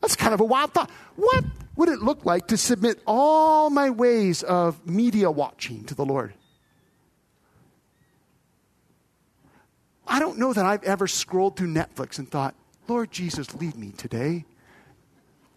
That's 0.00 0.16
kind 0.16 0.32
of 0.32 0.40
a 0.40 0.44
wild 0.44 0.72
thought. 0.72 0.90
What 1.16 1.44
would 1.76 1.90
it 1.90 2.00
look 2.00 2.24
like 2.24 2.48
to 2.48 2.56
submit 2.56 3.00
all 3.06 3.68
my 3.68 3.90
ways 3.90 4.42
of 4.42 4.86
media 4.86 5.30
watching 5.30 5.84
to 5.84 5.94
the 5.94 6.04
Lord? 6.06 6.32
I 10.10 10.18
don't 10.18 10.38
know 10.38 10.52
that 10.52 10.66
I've 10.66 10.82
ever 10.82 11.06
scrolled 11.06 11.56
through 11.56 11.68
Netflix 11.68 12.18
and 12.18 12.28
thought, 12.28 12.56
Lord 12.88 13.12
Jesus, 13.12 13.54
lead 13.54 13.76
me 13.76 13.92
today. 13.92 14.44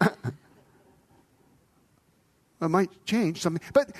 I 0.00 0.12
might 2.60 3.04
change 3.04 3.42
something. 3.42 3.60
But 3.72 3.90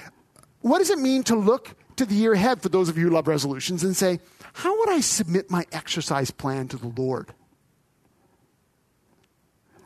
what 0.60 0.78
does 0.78 0.90
it 0.90 1.00
mean 1.00 1.24
to 1.24 1.34
look 1.34 1.74
to 1.96 2.06
the 2.06 2.14
year 2.14 2.34
ahead 2.34 2.62
for 2.62 2.68
those 2.68 2.88
of 2.88 2.96
you 2.96 3.08
who 3.08 3.14
love 3.14 3.26
resolutions 3.26 3.82
and 3.82 3.96
say, 3.96 4.20
how 4.52 4.78
would 4.78 4.90
I 4.90 5.00
submit 5.00 5.50
my 5.50 5.66
exercise 5.72 6.30
plan 6.30 6.68
to 6.68 6.76
the 6.76 6.92
Lord? 6.96 7.34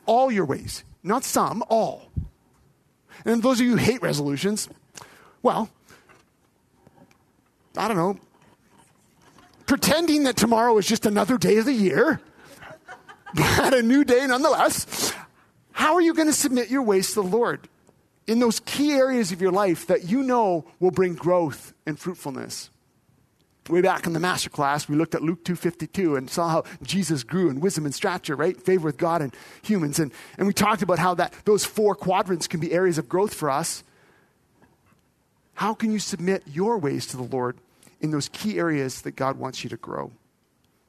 All 0.05 0.31
your 0.31 0.45
ways, 0.45 0.83
not 1.01 1.23
some, 1.23 1.63
all. 1.67 2.11
And 3.25 3.41
those 3.41 3.59
of 3.59 3.65
you 3.65 3.71
who 3.71 3.77
hate 3.77 4.03
resolutions, 4.03 4.69
well, 5.41 5.67
I 7.75 7.87
don't 7.87 7.97
know, 7.97 8.19
pretending 9.69 10.23
that 10.23 10.35
tomorrow 10.35 10.77
is 10.77 10.87
just 10.87 11.05
another 11.05 11.37
day 11.37 11.57
of 11.57 11.65
the 11.65 11.73
year, 11.73 12.19
but 13.33 13.73
a 13.73 13.81
new 13.81 14.03
day 14.03 14.25
nonetheless, 14.27 15.13
how 15.71 15.93
are 15.93 16.01
you 16.01 16.13
going 16.13 16.27
to 16.27 16.33
submit 16.33 16.69
your 16.69 16.81
ways 16.81 17.09
to 17.09 17.21
the 17.21 17.23
Lord? 17.23 17.69
in 18.29 18.37
those 18.37 18.59
key 18.59 18.91
areas 18.91 19.31
of 19.31 19.41
your 19.41 19.51
life 19.51 19.87
that 19.87 20.07
you 20.07 20.21
know 20.21 20.63
will 20.79 20.91
bring 20.91 21.15
growth 21.15 21.73
and 21.87 21.97
fruitfulness. 21.97 22.69
Way 23.67 23.81
back 23.81 24.05
in 24.05 24.13
the 24.13 24.19
master 24.19 24.51
class, 24.51 24.87
we 24.87 24.95
looked 24.95 25.15
at 25.15 25.23
Luke 25.23 25.43
2.52 25.43 26.15
and 26.15 26.29
saw 26.29 26.47
how 26.47 26.63
Jesus 26.83 27.23
grew 27.23 27.49
in 27.49 27.59
wisdom 27.59 27.85
and 27.85 27.95
stature, 27.95 28.35
right? 28.35 28.55
Favor 28.61 28.85
with 28.85 28.97
God 28.97 29.23
and 29.23 29.35
humans. 29.63 29.97
And, 29.97 30.11
and 30.37 30.45
we 30.45 30.53
talked 30.53 30.83
about 30.83 30.99
how 30.99 31.15
that 31.15 31.33
those 31.45 31.65
four 31.65 31.95
quadrants 31.95 32.45
can 32.47 32.59
be 32.59 32.71
areas 32.71 32.99
of 32.99 33.09
growth 33.09 33.33
for 33.33 33.49
us. 33.49 33.83
How 35.55 35.73
can 35.73 35.91
you 35.91 35.97
submit 35.97 36.43
your 36.45 36.77
ways 36.77 37.07
to 37.07 37.17
the 37.17 37.23
Lord 37.23 37.57
in 38.01 38.11
those 38.11 38.29
key 38.29 38.57
areas 38.57 39.01
that 39.01 39.15
God 39.15 39.37
wants 39.37 39.63
you 39.63 39.69
to 39.69 39.77
grow? 39.77 40.11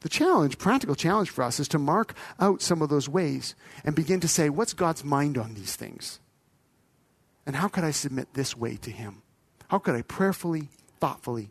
The 0.01 0.09
challenge, 0.09 0.59
practical 0.59 0.94
challenge 0.94 1.31
for 1.31 1.42
us, 1.42 1.61
is 1.61 1.68
to 1.68 1.79
mark 1.79 2.14
out 2.38 2.62
some 2.62 2.81
of 2.81 2.88
those 2.88 3.09
ways 3.09 3.55
and 3.85 3.94
begin 3.94 4.20
to 4.20 4.29
say, 4.29 4.49
what's 4.49 4.73
God's 4.73 5.05
mind 5.05 5.37
on 5.37 5.55
these 5.55 5.77
things? 5.77 6.20
And 7.46 7.57
how 7.57 7.68
could 7.68 7.85
I 7.85 7.90
submit 7.90 8.33
this 8.33 8.57
way 8.57 8.77
to 8.77 8.90
Him? 8.90 9.23
How 9.68 9.79
could 9.79 9.94
I 9.94 10.03
prayerfully, 10.03 10.68
thoughtfully? 11.01 11.51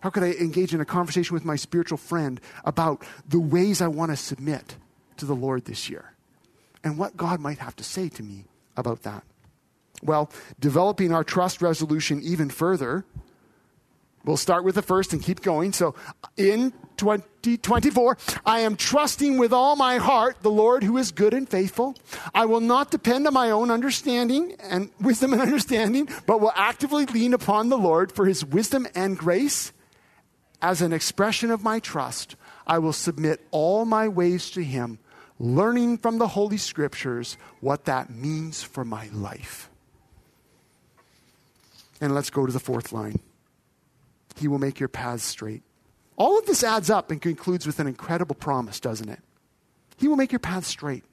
How 0.00 0.10
could 0.10 0.22
I 0.22 0.32
engage 0.32 0.74
in 0.74 0.80
a 0.80 0.86
conversation 0.86 1.34
with 1.34 1.44
my 1.44 1.56
spiritual 1.56 1.98
friend 1.98 2.40
about 2.64 3.04
the 3.28 3.40
ways 3.40 3.80
I 3.80 3.88
want 3.88 4.10
to 4.12 4.16
submit 4.16 4.76
to 5.16 5.26
the 5.26 5.34
Lord 5.34 5.64
this 5.64 5.88
year? 5.88 6.12
And 6.82 6.98
what 6.98 7.16
God 7.16 7.40
might 7.40 7.58
have 7.58 7.76
to 7.76 7.84
say 7.84 8.08
to 8.10 8.22
me 8.22 8.44
about 8.76 9.02
that? 9.02 9.24
Well, 10.02 10.30
developing 10.58 11.12
our 11.12 11.24
trust 11.24 11.60
resolution 11.60 12.20
even 12.22 12.48
further 12.48 13.04
We'll 14.24 14.36
start 14.36 14.64
with 14.64 14.74
the 14.74 14.82
first 14.82 15.12
and 15.12 15.22
keep 15.22 15.40
going. 15.40 15.72
So 15.72 15.94
in 16.36 16.72
2024, 16.98 18.18
I 18.44 18.60
am 18.60 18.76
trusting 18.76 19.38
with 19.38 19.52
all 19.52 19.76
my 19.76 19.96
heart 19.96 20.42
the 20.42 20.50
Lord 20.50 20.82
who 20.82 20.98
is 20.98 21.10
good 21.10 21.32
and 21.32 21.48
faithful. 21.48 21.94
I 22.34 22.44
will 22.44 22.60
not 22.60 22.90
depend 22.90 23.26
on 23.26 23.32
my 23.32 23.50
own 23.50 23.70
understanding 23.70 24.54
and 24.60 24.90
wisdom 25.00 25.32
and 25.32 25.40
understanding, 25.40 26.08
but 26.26 26.40
will 26.40 26.52
actively 26.54 27.06
lean 27.06 27.32
upon 27.32 27.70
the 27.70 27.78
Lord 27.78 28.12
for 28.12 28.26
his 28.26 28.44
wisdom 28.44 28.86
and 28.94 29.16
grace. 29.16 29.72
As 30.60 30.82
an 30.82 30.92
expression 30.92 31.50
of 31.50 31.62
my 31.62 31.78
trust, 31.78 32.36
I 32.66 32.78
will 32.78 32.92
submit 32.92 33.40
all 33.50 33.86
my 33.86 34.08
ways 34.08 34.50
to 34.50 34.62
him, 34.62 34.98
learning 35.38 35.96
from 35.96 36.18
the 36.18 36.28
Holy 36.28 36.58
Scriptures 36.58 37.38
what 37.60 37.86
that 37.86 38.10
means 38.10 38.62
for 38.62 38.84
my 38.84 39.08
life. 39.14 39.70
And 42.02 42.14
let's 42.14 42.28
go 42.28 42.44
to 42.44 42.52
the 42.52 42.60
fourth 42.60 42.92
line. 42.92 43.20
He 44.36 44.48
will 44.48 44.58
make 44.58 44.80
your 44.80 44.88
paths 44.88 45.24
straight. 45.24 45.62
All 46.16 46.38
of 46.38 46.46
this 46.46 46.62
adds 46.62 46.90
up 46.90 47.10
and 47.10 47.20
concludes 47.20 47.66
with 47.66 47.78
an 47.80 47.86
incredible 47.86 48.34
promise, 48.34 48.78
doesn't 48.78 49.08
it? 49.08 49.20
He 49.96 50.08
will 50.08 50.16
make 50.16 50.32
your 50.32 50.38
paths 50.38 50.68
straight. 50.68 51.04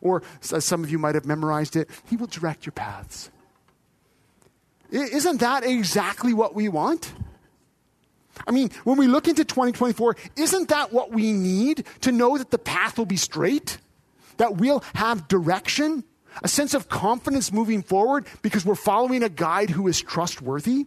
Or, 0.00 0.22
as 0.52 0.64
some 0.64 0.84
of 0.84 0.90
you 0.90 0.98
might 0.98 1.14
have 1.14 1.24
memorized 1.24 1.76
it, 1.76 1.88
He 2.08 2.16
will 2.16 2.26
direct 2.26 2.66
your 2.66 2.72
paths. 2.72 3.30
Isn't 4.90 5.40
that 5.40 5.64
exactly 5.64 6.34
what 6.34 6.54
we 6.54 6.68
want? 6.68 7.12
I 8.46 8.50
mean, 8.50 8.70
when 8.84 8.96
we 8.96 9.06
look 9.06 9.28
into 9.28 9.44
2024, 9.44 10.16
isn't 10.36 10.68
that 10.68 10.92
what 10.92 11.12
we 11.12 11.32
need 11.32 11.84
to 12.02 12.12
know 12.12 12.38
that 12.38 12.50
the 12.50 12.58
path 12.58 12.98
will 12.98 13.06
be 13.06 13.16
straight? 13.16 13.78
That 14.38 14.56
we'll 14.56 14.82
have 14.94 15.28
direction? 15.28 16.04
A 16.42 16.48
sense 16.48 16.74
of 16.74 16.88
confidence 16.88 17.52
moving 17.52 17.82
forward 17.82 18.26
because 18.42 18.64
we're 18.64 18.74
following 18.76 19.22
a 19.22 19.28
guide 19.28 19.70
who 19.70 19.88
is 19.88 20.00
trustworthy? 20.00 20.86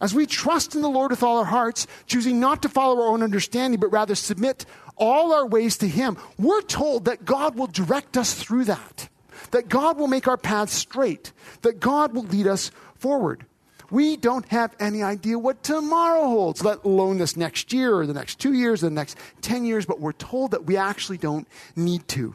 As 0.00 0.14
we 0.14 0.26
trust 0.26 0.74
in 0.74 0.82
the 0.82 0.88
Lord 0.88 1.10
with 1.10 1.22
all 1.22 1.38
our 1.38 1.44
hearts, 1.44 1.86
choosing 2.06 2.38
not 2.40 2.62
to 2.62 2.68
follow 2.68 3.00
our 3.02 3.08
own 3.08 3.22
understanding, 3.22 3.80
but 3.80 3.92
rather 3.92 4.14
submit 4.14 4.66
all 4.96 5.32
our 5.32 5.46
ways 5.46 5.78
to 5.78 5.88
Him, 5.88 6.16
we're 6.38 6.62
told 6.62 7.06
that 7.06 7.24
God 7.24 7.56
will 7.56 7.66
direct 7.66 8.16
us 8.16 8.34
through 8.34 8.64
that, 8.64 9.08
that 9.50 9.68
God 9.68 9.98
will 9.98 10.06
make 10.06 10.28
our 10.28 10.36
paths 10.36 10.72
straight, 10.72 11.32
that 11.62 11.80
God 11.80 12.14
will 12.14 12.24
lead 12.24 12.46
us 12.46 12.70
forward. 12.94 13.46
We 13.90 14.16
don't 14.16 14.48
have 14.48 14.74
any 14.80 15.02
idea 15.02 15.38
what 15.38 15.62
tomorrow 15.62 16.24
holds, 16.24 16.64
let 16.64 16.84
alone 16.84 17.18
this 17.18 17.36
next 17.36 17.72
year 17.72 17.94
or 17.94 18.06
the 18.06 18.14
next 18.14 18.40
two 18.40 18.52
years 18.52 18.82
or 18.82 18.88
the 18.88 18.94
next 18.94 19.16
10 19.42 19.64
years, 19.64 19.86
but 19.86 20.00
we're 20.00 20.12
told 20.12 20.50
that 20.50 20.64
we 20.64 20.76
actually 20.76 21.18
don't 21.18 21.46
need 21.76 22.06
to. 22.08 22.34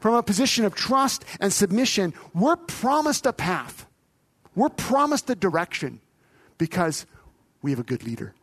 From 0.00 0.14
a 0.14 0.22
position 0.22 0.64
of 0.64 0.74
trust 0.74 1.24
and 1.38 1.52
submission, 1.52 2.12
we're 2.34 2.56
promised 2.56 3.24
a 3.24 3.32
path, 3.32 3.86
we're 4.54 4.68
promised 4.68 5.30
a 5.30 5.34
direction 5.34 6.00
because 6.60 7.06
we 7.62 7.72
have 7.72 7.80
a 7.80 7.84
good 7.84 8.04
leader. 8.04 8.34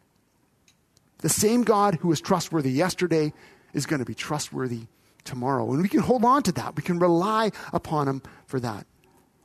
The 1.20 1.30
same 1.30 1.64
God 1.64 1.96
who 1.96 2.10
was 2.10 2.20
trustworthy 2.20 2.72
yesterday 2.72 3.32
is 3.74 3.86
going 3.86 4.00
to 4.00 4.06
be 4.06 4.16
trustworthy 4.16 4.88
tomorrow. 5.24 5.72
And 5.72 5.82
we 5.82 5.88
can 5.88 6.02
hold 6.02 6.26
on 6.26 6.44
to 6.44 6.52
that. 6.54 6.76
We 6.76 6.84
can 6.84 7.00
rely 7.00 7.52
upon 7.72 8.08
him 8.08 8.22
for 8.48 8.60
that. 8.60 8.86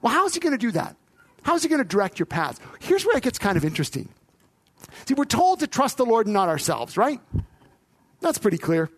Well, 0.00 0.12
how 0.12 0.26
is 0.26 0.34
he 0.34 0.40
going 0.40 0.52
to 0.52 0.58
do 0.58 0.72
that? 0.72 0.96
How 1.42 1.54
is 1.54 1.62
he 1.62 1.68
going 1.68 1.82
to 1.82 1.88
direct 1.88 2.18
your 2.18 2.26
path? 2.26 2.60
Here's 2.80 3.04
where 3.04 3.16
it 3.16 3.22
gets 3.22 3.38
kind 3.38 3.56
of 3.56 3.64
interesting. 3.64 4.08
See, 5.06 5.14
we're 5.14 5.24
told 5.24 5.60
to 5.60 5.66
trust 5.66 5.96
the 5.96 6.04
Lord 6.04 6.26
and 6.26 6.34
not 6.34 6.48
ourselves, 6.48 6.96
right? 6.96 7.20
That's 8.20 8.38
pretty 8.38 8.58
clear. 8.58 8.90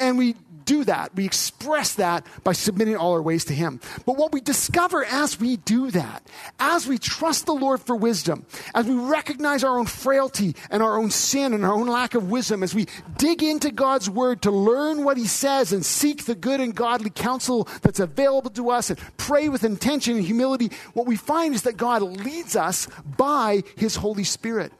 And 0.00 0.18
we 0.18 0.34
do 0.70 0.84
that. 0.84 1.14
We 1.16 1.24
express 1.24 1.94
that 1.94 2.24
by 2.44 2.52
submitting 2.52 2.96
all 2.96 3.12
our 3.12 3.22
ways 3.22 3.44
to 3.46 3.54
Him. 3.54 3.80
But 4.06 4.16
what 4.16 4.32
we 4.32 4.40
discover 4.40 5.04
as 5.04 5.40
we 5.40 5.56
do 5.56 5.90
that, 5.90 6.24
as 6.60 6.86
we 6.86 6.96
trust 6.96 7.46
the 7.46 7.52
Lord 7.52 7.80
for 7.80 7.96
wisdom, 7.96 8.46
as 8.72 8.86
we 8.86 8.94
recognize 8.94 9.64
our 9.64 9.78
own 9.78 9.86
frailty 9.86 10.54
and 10.70 10.80
our 10.80 10.96
own 10.96 11.10
sin 11.10 11.54
and 11.54 11.64
our 11.64 11.72
own 11.72 11.88
lack 11.88 12.14
of 12.14 12.30
wisdom, 12.30 12.62
as 12.62 12.72
we 12.72 12.86
dig 13.18 13.42
into 13.42 13.72
God's 13.72 14.08
Word 14.08 14.42
to 14.42 14.52
learn 14.52 15.02
what 15.02 15.16
He 15.16 15.26
says 15.26 15.72
and 15.72 15.84
seek 15.84 16.24
the 16.24 16.36
good 16.36 16.60
and 16.60 16.72
godly 16.72 17.10
counsel 17.10 17.68
that's 17.82 17.98
available 17.98 18.50
to 18.50 18.70
us 18.70 18.90
and 18.90 18.98
pray 19.16 19.48
with 19.48 19.64
intention 19.64 20.16
and 20.16 20.24
humility, 20.24 20.70
what 20.94 21.06
we 21.06 21.16
find 21.16 21.52
is 21.52 21.62
that 21.62 21.76
God 21.76 22.00
leads 22.02 22.54
us 22.54 22.86
by 23.16 23.64
His 23.76 23.96
Holy 23.96 24.24
Spirit. 24.24 24.72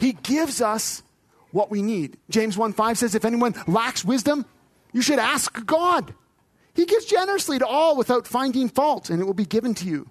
He 0.00 0.12
gives 0.12 0.60
us 0.60 1.04
what 1.52 1.70
we 1.70 1.82
need. 1.82 2.16
James 2.30 2.56
1 2.56 2.72
5 2.72 2.98
says, 2.98 3.14
If 3.14 3.24
anyone 3.24 3.54
lacks 3.66 4.04
wisdom, 4.04 4.44
you 4.92 5.02
should 5.02 5.18
ask 5.18 5.64
God. 5.66 6.14
He 6.74 6.86
gives 6.86 7.06
generously 7.06 7.58
to 7.58 7.66
all 7.66 7.96
without 7.96 8.26
finding 8.26 8.68
fault, 8.68 9.10
and 9.10 9.20
it 9.20 9.24
will 9.24 9.34
be 9.34 9.44
given 9.44 9.74
to 9.74 9.84
you. 9.84 10.10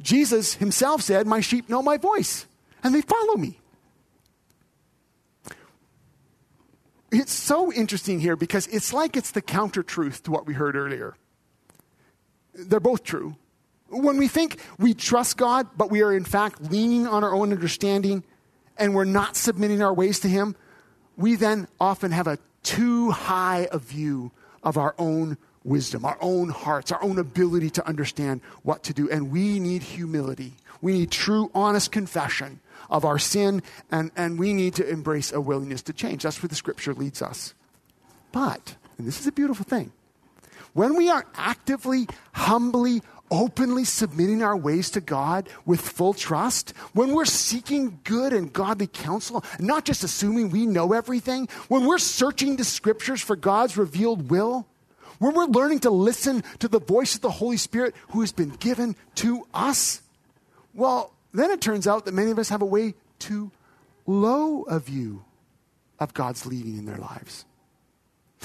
Jesus 0.00 0.54
himself 0.54 1.02
said, 1.02 1.26
My 1.26 1.40
sheep 1.40 1.68
know 1.68 1.82
my 1.82 1.96
voice, 1.96 2.46
and 2.82 2.94
they 2.94 3.02
follow 3.02 3.36
me. 3.36 3.60
It's 7.12 7.32
so 7.32 7.72
interesting 7.72 8.20
here 8.20 8.36
because 8.36 8.66
it's 8.68 8.92
like 8.92 9.16
it's 9.16 9.32
the 9.32 9.42
counter 9.42 9.82
truth 9.82 10.22
to 10.24 10.30
what 10.30 10.46
we 10.46 10.54
heard 10.54 10.76
earlier. 10.76 11.16
They're 12.54 12.80
both 12.80 13.02
true. 13.02 13.36
When 13.88 14.16
we 14.16 14.28
think 14.28 14.60
we 14.78 14.94
trust 14.94 15.36
God, 15.36 15.66
but 15.76 15.90
we 15.90 16.02
are 16.02 16.12
in 16.12 16.24
fact 16.24 16.70
leaning 16.70 17.08
on 17.08 17.24
our 17.24 17.34
own 17.34 17.52
understanding 17.52 18.22
and 18.80 18.94
we're 18.94 19.04
not 19.04 19.36
submitting 19.36 19.82
our 19.82 19.94
ways 19.94 20.20
to 20.20 20.28
Him, 20.28 20.56
we 21.16 21.36
then 21.36 21.68
often 21.78 22.10
have 22.10 22.26
a 22.26 22.38
too 22.62 23.10
high 23.10 23.68
a 23.70 23.78
view 23.78 24.32
of 24.62 24.76
our 24.76 24.94
own 24.98 25.38
wisdom, 25.62 26.04
our 26.04 26.18
own 26.20 26.48
hearts, 26.48 26.90
our 26.90 27.02
own 27.02 27.18
ability 27.18 27.70
to 27.70 27.86
understand 27.86 28.40
what 28.62 28.82
to 28.84 28.94
do. 28.94 29.08
And 29.10 29.30
we 29.30 29.60
need 29.60 29.82
humility. 29.82 30.54
We 30.80 30.92
need 30.92 31.10
true, 31.10 31.50
honest 31.54 31.92
confession 31.92 32.60
of 32.88 33.04
our 33.04 33.18
sin, 33.18 33.62
and, 33.90 34.10
and 34.16 34.38
we 34.38 34.52
need 34.52 34.74
to 34.74 34.88
embrace 34.88 35.32
a 35.32 35.40
willingness 35.40 35.82
to 35.82 35.92
change. 35.92 36.22
That's 36.22 36.42
where 36.42 36.48
the 36.48 36.54
scripture 36.54 36.94
leads 36.94 37.22
us. 37.22 37.54
But, 38.32 38.76
and 38.96 39.06
this 39.06 39.20
is 39.20 39.26
a 39.26 39.32
beautiful 39.32 39.64
thing, 39.64 39.92
when 40.72 40.96
we 40.96 41.10
are 41.10 41.26
actively, 41.34 42.08
humbly, 42.32 43.02
openly 43.30 43.84
submitting 43.84 44.42
our 44.42 44.56
ways 44.56 44.90
to 44.90 45.00
God 45.00 45.48
with 45.64 45.80
full 45.80 46.14
trust, 46.14 46.70
when 46.92 47.12
we're 47.12 47.24
seeking 47.24 48.00
good 48.04 48.32
and 48.32 48.52
godly 48.52 48.86
counsel, 48.86 49.44
not 49.58 49.84
just 49.84 50.04
assuming 50.04 50.50
we 50.50 50.66
know 50.66 50.92
everything, 50.92 51.48
when 51.68 51.86
we're 51.86 51.98
searching 51.98 52.56
the 52.56 52.64
scriptures 52.64 53.20
for 53.20 53.36
God's 53.36 53.76
revealed 53.76 54.30
will, 54.30 54.66
when 55.18 55.34
we're 55.34 55.46
learning 55.46 55.80
to 55.80 55.90
listen 55.90 56.42
to 56.58 56.68
the 56.68 56.80
voice 56.80 57.14
of 57.14 57.20
the 57.20 57.30
Holy 57.30 57.58
Spirit 57.58 57.94
who 58.08 58.20
has 58.22 58.32
been 58.32 58.50
given 58.50 58.96
to 59.16 59.46
us, 59.52 60.00
well, 60.74 61.12
then 61.32 61.50
it 61.50 61.60
turns 61.60 61.86
out 61.86 62.06
that 62.06 62.14
many 62.14 62.30
of 62.30 62.38
us 62.38 62.48
have 62.48 62.62
a 62.62 62.66
way 62.66 62.94
too 63.18 63.50
low 64.06 64.62
a 64.62 64.80
view 64.80 65.24
of 65.98 66.14
God's 66.14 66.46
leading 66.46 66.78
in 66.78 66.86
their 66.86 66.96
lives. 66.96 67.44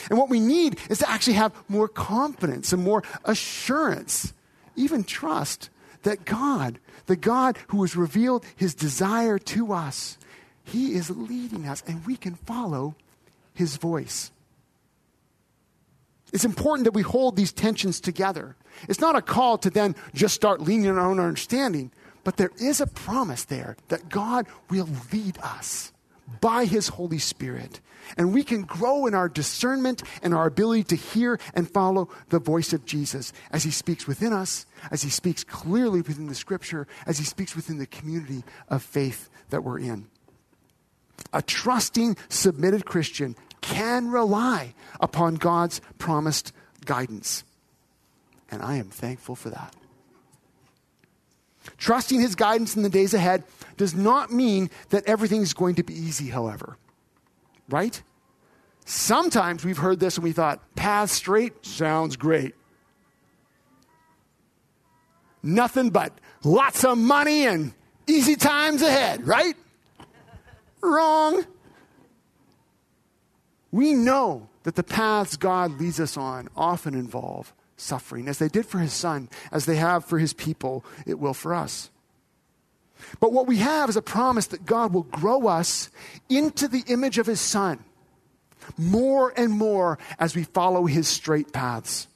And 0.10 0.20
what 0.20 0.30
we 0.30 0.42
need 0.42 0.78
is 0.90 1.00
to 1.00 1.10
actually 1.10 1.34
have 1.34 1.54
more 1.70 1.88
confidence 1.88 2.74
and 2.74 2.84
more 2.84 3.04
assurance 3.24 4.34
even 4.76 5.04
trust 5.04 5.70
that 6.04 6.26
God, 6.26 6.80
the 7.08 7.16
God 7.16 7.58
who 7.68 7.82
has 7.82 7.96
revealed 7.96 8.46
his 8.56 8.74
desire 8.74 9.40
to 9.40 9.74
us, 9.74 10.18
he 10.64 10.94
is 10.94 11.10
leading 11.10 11.68
us 11.68 11.84
and 11.88 12.06
we 12.06 12.16
can 12.16 12.36
follow 12.36 12.96
his 13.54 13.78
voice. 13.78 14.32
It's 16.34 16.46
important 16.46 16.86
that 16.86 16.94
we 16.94 17.02
hold 17.02 17.36
these 17.36 17.54
tensions 17.54 18.00
together. 18.00 18.56
It's 18.90 19.00
not 19.00 19.16
a 19.16 19.22
call 19.22 19.58
to 19.60 19.70
then 19.70 19.96
just 20.14 20.36
start 20.36 20.62
leaning 20.62 20.90
on 20.90 20.98
our 20.98 21.10
own 21.10 21.20
understanding, 21.20 21.92
but 22.24 22.38
there 22.38 22.52
is 22.60 22.82
a 22.82 22.88
promise 22.88 23.46
there 23.46 23.78
that 23.88 24.10
God 24.10 24.48
will 24.70 24.90
lead 25.14 25.38
us 25.42 25.94
by 26.42 26.66
his 26.66 26.90
Holy 26.90 27.20
Spirit 27.20 27.80
and 28.18 28.34
we 28.34 28.44
can 28.44 28.64
grow 28.64 29.06
in 29.06 29.14
our 29.14 29.30
discernment 29.30 30.04
and 30.22 30.34
our 30.34 30.48
ability 30.48 30.84
to 30.86 30.96
hear 30.96 31.40
and 31.54 31.70
follow 31.70 32.10
the 32.30 32.40
voice 32.40 32.74
of 32.74 32.86
Jesus 32.86 33.34
as 33.52 33.64
he 33.64 33.72
speaks 33.72 34.08
within 34.08 34.34
us, 34.34 34.66
as 34.92 35.02
he 35.02 35.10
speaks 35.10 35.44
clearly 35.44 36.02
within 36.02 36.28
the 36.28 36.36
scripture, 36.36 36.88
as 37.06 37.18
he 37.18 37.24
speaks 37.24 37.56
within 37.56 37.78
the 37.78 37.86
community 37.86 38.44
of 38.70 38.84
faith 38.84 39.30
that 39.50 39.64
we're 39.64 39.80
in. 39.80 40.08
A 41.34 41.42
trusting, 41.42 42.18
submitted 42.30 42.86
Christian 42.86 43.36
can 43.62 44.10
rely 44.10 44.74
upon 45.00 45.36
God's 45.36 45.82
promised 45.98 46.52
guidance. 46.86 47.44
And 48.52 48.62
I 48.62 48.76
am 48.76 48.90
thankful 48.90 49.36
for 49.36 49.50
that. 49.50 49.74
Trusting 51.78 52.22
his 52.22 52.36
guidance 52.36 52.76
in 52.76 52.84
the 52.84 52.90
days 52.90 53.14
ahead 53.14 53.44
does 53.78 53.94
not 53.94 54.32
mean 54.32 54.70
that 54.90 55.04
everything 55.06 55.42
is 55.42 55.54
going 55.54 55.76
to 55.76 55.84
be 55.84 55.94
easy, 55.94 56.30
however 56.30 56.78
right? 57.70 58.02
Sometimes 58.86 59.66
we've 59.66 59.78
heard 59.78 60.00
this 60.00 60.18
and 60.18 60.24
we 60.24 60.32
thought, 60.32 60.62
path 60.76 61.12
straight 61.12 61.66
sounds 61.66 62.16
great. 62.16 62.54
Nothing 65.42 65.90
but 65.90 66.12
lots 66.44 66.84
of 66.84 66.98
money 66.98 67.46
and 67.46 67.74
easy 68.08 68.36
times 68.36 68.82
ahead, 68.82 69.26
right? 69.28 69.56
Wrong. 70.82 71.46
We 73.72 73.94
know 73.94 74.50
that 74.64 74.76
the 74.76 74.84
paths 74.84 75.36
God 75.38 75.80
leads 75.80 76.00
us 76.00 76.18
on 76.18 76.50
often 76.56 76.94
involve 76.94 77.54
suffering, 77.78 78.28
as 78.28 78.40
they 78.40 78.48
did 78.48 78.66
for 78.66 78.80
his 78.80 78.94
son, 78.94 79.30
as 79.52 79.66
they 79.66 79.76
have 79.76 80.06
for 80.06 80.20
his 80.20 80.34
people, 80.34 80.86
it 81.06 81.20
will 81.20 81.34
for 81.34 81.54
us. 81.54 81.90
But 83.20 83.34
what 83.34 83.48
we 83.48 83.58
have 83.58 83.90
is 83.90 83.98
a 83.98 84.02
promise 84.02 84.48
that 84.48 84.66
God 84.66 84.94
will 84.94 85.04
grow 85.04 85.48
us 85.48 85.90
into 86.30 86.68
the 86.68 86.84
image 86.88 87.18
of 87.18 87.26
his 87.26 87.42
son 87.42 87.84
more 88.78 89.34
and 89.38 89.52
more 89.52 90.00
as 90.18 90.36
we 90.36 90.44
follow 90.44 90.86
his 90.86 91.08
straight 91.08 91.54
paths. 91.54 92.08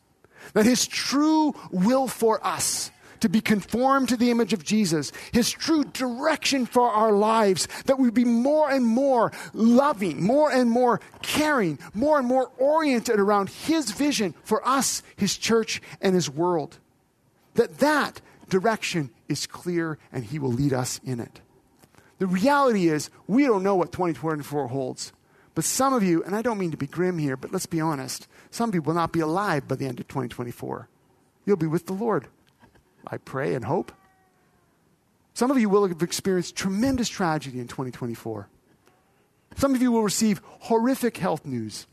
That 0.54 0.66
his 0.66 0.88
true 0.88 1.54
will 1.72 2.08
for 2.08 2.46
us 2.46 2.92
to 3.22 3.30
be 3.30 3.42
conformed 3.42 4.10
to 4.10 4.18
the 4.18 4.32
image 4.32 4.54
of 4.54 4.64
Jesus, 4.64 5.12
his 5.32 5.50
true 5.50 5.84
direction 5.84 6.66
for 6.66 6.90
our 6.90 7.12
lives, 7.12 7.68
that 7.86 8.00
we 8.00 8.10
be 8.12 8.26
more 8.26 8.70
and 8.70 8.86
more 8.86 9.32
loving, 9.54 10.24
more 10.24 10.52
and 10.52 10.70
more 10.70 11.00
caring, 11.22 11.80
more 11.94 12.18
and 12.18 12.28
more 12.28 12.52
oriented 12.58 13.20
around 13.20 13.50
his 13.50 13.92
vision 13.92 14.34
for 14.44 14.66
us, 14.68 15.04
his 15.16 15.38
church, 15.38 15.82
and 16.02 16.16
his 16.16 16.30
world. 16.30 16.80
That 17.56 17.80
that 17.80 18.22
direction 18.50 19.12
is 19.28 19.48
clear 19.48 19.98
and 20.12 20.26
He 20.26 20.40
will 20.40 20.52
lead 20.52 20.74
us 20.74 21.00
in 21.06 21.20
it. 21.20 21.42
The 22.18 22.28
reality 22.28 22.90
is, 22.90 23.10
we 23.28 23.46
don't 23.46 23.64
know 23.64 23.76
what 23.76 23.94
2024 23.94 24.68
holds. 24.68 25.14
But 25.56 25.64
some 25.64 25.94
of 25.94 26.04
you, 26.04 26.24
and 26.24 26.36
I 26.36 26.42
don't 26.42 26.58
mean 26.58 26.72
to 26.72 26.78
be 26.78 26.88
grim 26.88 27.18
here, 27.18 27.38
but 27.38 27.52
let's 27.52 27.66
be 27.66 27.80
honest, 27.80 28.28
some 28.52 28.72
people 28.72 28.94
will 28.94 29.00
not 29.00 29.14
be 29.14 29.20
alive 29.20 29.68
by 29.68 29.76
the 29.76 29.86
end 29.86 30.00
of 30.00 30.08
2024. 30.08 30.88
You'll 31.46 31.58
be 31.58 31.68
with 31.68 31.86
the 31.86 31.94
Lord. 31.94 32.28
I 33.12 33.18
pray 33.18 33.56
and 33.56 33.66
hope. 33.66 33.92
Some 35.34 35.52
of 35.52 35.58
you 35.58 35.70
will 35.70 35.88
have 35.88 36.02
experienced 36.02 36.56
tremendous 36.56 37.08
tragedy 37.08 37.60
in 37.60 37.68
2024. 37.68 38.50
Some 39.56 39.74
of 39.74 39.82
you 39.82 39.92
will 39.92 40.04
receive 40.04 40.42
horrific 40.60 41.18
health 41.18 41.46
news. 41.46 41.88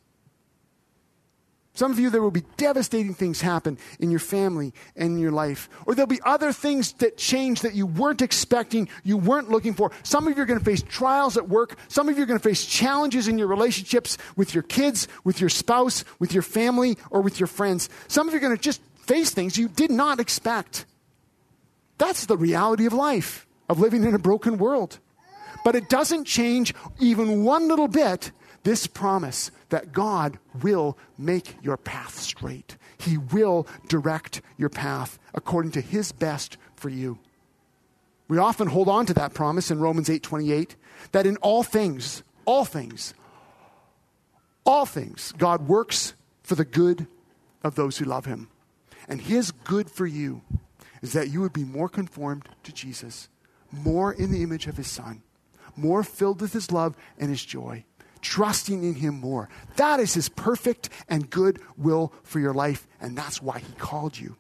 Some 1.77 1.93
of 1.93 1.99
you, 1.99 2.09
there 2.09 2.23
will 2.23 2.31
be 2.31 2.45
devastating 2.57 3.13
things 3.13 3.43
happen 3.43 3.77
in 4.01 4.11
your 4.11 4.19
family 4.19 4.73
and 4.97 5.13
in 5.13 5.19
your 5.19 5.31
life. 5.31 5.69
Or 5.85 5.95
there'll 5.95 6.07
be 6.07 6.23
other 6.25 6.51
things 6.51 6.93
that 6.95 7.19
change 7.19 7.61
that 7.61 7.75
you 7.75 7.85
weren't 7.85 8.23
expecting, 8.23 8.89
you 9.05 9.19
weren't 9.19 9.51
looking 9.51 9.75
for. 9.75 9.91
Some 10.03 10.27
of 10.27 10.35
you 10.37 10.43
are 10.43 10.47
going 10.47 10.59
to 10.59 10.65
face 10.65 10.83
trials 10.83 11.37
at 11.37 11.51
work. 11.51 11.77
Some 11.89 12.09
of 12.09 12.17
you 12.17 12.23
are 12.23 12.27
going 12.27 12.39
to 12.39 12.43
face 12.43 12.65
challenges 12.65 13.29
in 13.29 13.37
your 13.37 13.47
relationships 13.47 14.17
with 14.37 14.55
your 14.55 14.63
kids, 14.63 15.07
with 15.23 15.39
your 15.39 15.51
spouse, 15.51 16.03
with 16.19 16.33
your 16.33 16.43
family, 16.43 16.97
or 17.11 17.21
with 17.21 17.39
your 17.39 17.47
friends. 17.47 17.91
Some 18.09 18.27
of 18.27 18.33
you 18.33 18.39
are 18.39 18.41
going 18.41 18.57
to 18.57 18.63
just 18.63 18.81
face 18.97 19.31
things 19.31 19.59
you 19.59 19.69
did 19.69 19.91
not 19.91 20.19
expect. 20.19 20.87
That's 21.99 22.27
the 22.27 22.37
reality 22.37 22.87
of 22.87 22.93
life, 22.93 23.47
of 23.69 23.81
living 23.81 24.05
in 24.05 24.15
a 24.15 24.19
broken 24.19 24.59
world. 24.59 24.99
But 25.65 25.75
it 25.75 25.89
doesn't 25.89 26.25
change 26.25 26.75
even 27.01 27.45
one 27.45 27.69
little 27.69 27.89
bit 27.89 28.31
this 28.63 28.87
promise 28.87 29.51
that 29.69 29.93
God 29.93 30.39
will 30.63 30.99
make 31.17 31.57
your 31.63 31.77
path 31.77 32.19
straight. 32.19 32.77
He 32.99 33.17
will 33.17 33.67
direct 33.89 34.43
your 34.57 34.69
path 34.69 35.19
according 35.35 35.73
to 35.73 35.81
his 35.81 36.13
best 36.13 36.57
for 36.75 36.89
you. 36.89 37.19
We 38.29 38.39
often 38.39 38.69
hold 38.69 38.89
on 38.89 39.07
to 39.07 39.15
that 39.15 39.35
promise 39.35 39.71
in 39.71 39.79
Romans 39.79 40.09
8:28 40.09 40.75
that 41.13 41.27
in 41.27 41.37
all 41.39 41.63
things 41.63 42.23
all 42.47 42.65
things, 42.65 43.13
all 44.65 44.87
things, 44.87 45.33
God 45.37 45.69
works 45.69 46.15
for 46.43 46.55
the 46.55 46.65
good 46.65 47.07
of 47.63 47.75
those 47.75 47.99
who 47.99 48.07
love 48.07 48.25
him. 48.25 48.49
And 49.09 49.21
his 49.21 49.51
good 49.51 49.91
for 49.91 50.07
you 50.07 50.43
is 51.07 51.13
that 51.13 51.31
you 51.31 51.41
would 51.41 51.53
be 51.53 51.63
more 51.63 51.89
conformed 51.89 52.49
to 52.65 52.73
Jesus, 52.73 53.29
more 53.71 54.13
in 54.13 54.33
the 54.33 54.43
image 54.43 54.67
of 54.67 54.77
his 54.77 54.89
son, 54.89 55.23
more 55.77 56.03
filled 56.03 56.41
with 56.41 56.53
his 56.53 56.73
love 56.73 56.97
and 57.17 57.31
his 57.31 57.45
joy, 57.45 57.85
trusting 58.23 58.83
in 58.83 58.95
him 58.97 59.21
more. 59.21 59.49
That 59.77 60.01
is 60.01 60.15
his 60.15 60.29
perfect 60.29 60.89
and 61.09 61.31
good 61.31 61.61
will 61.77 62.13
for 62.25 62.41
your 62.41 62.53
life, 62.53 62.89
and 63.01 63.17
that's 63.17 63.41
why 63.41 63.61
he 63.61 63.73
called 63.75 64.19
you. 64.19 64.37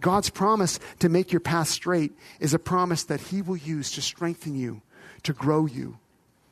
God's 0.00 0.30
promise 0.30 0.78
to 1.00 1.08
make 1.08 1.32
your 1.32 1.40
path 1.40 1.66
straight 1.66 2.12
is 2.38 2.54
a 2.54 2.60
promise 2.60 3.02
that 3.04 3.20
he 3.20 3.42
will 3.42 3.56
use 3.56 3.90
to 3.92 4.02
strengthen 4.02 4.54
you, 4.54 4.82
to 5.24 5.32
grow 5.32 5.66
you, 5.66 5.98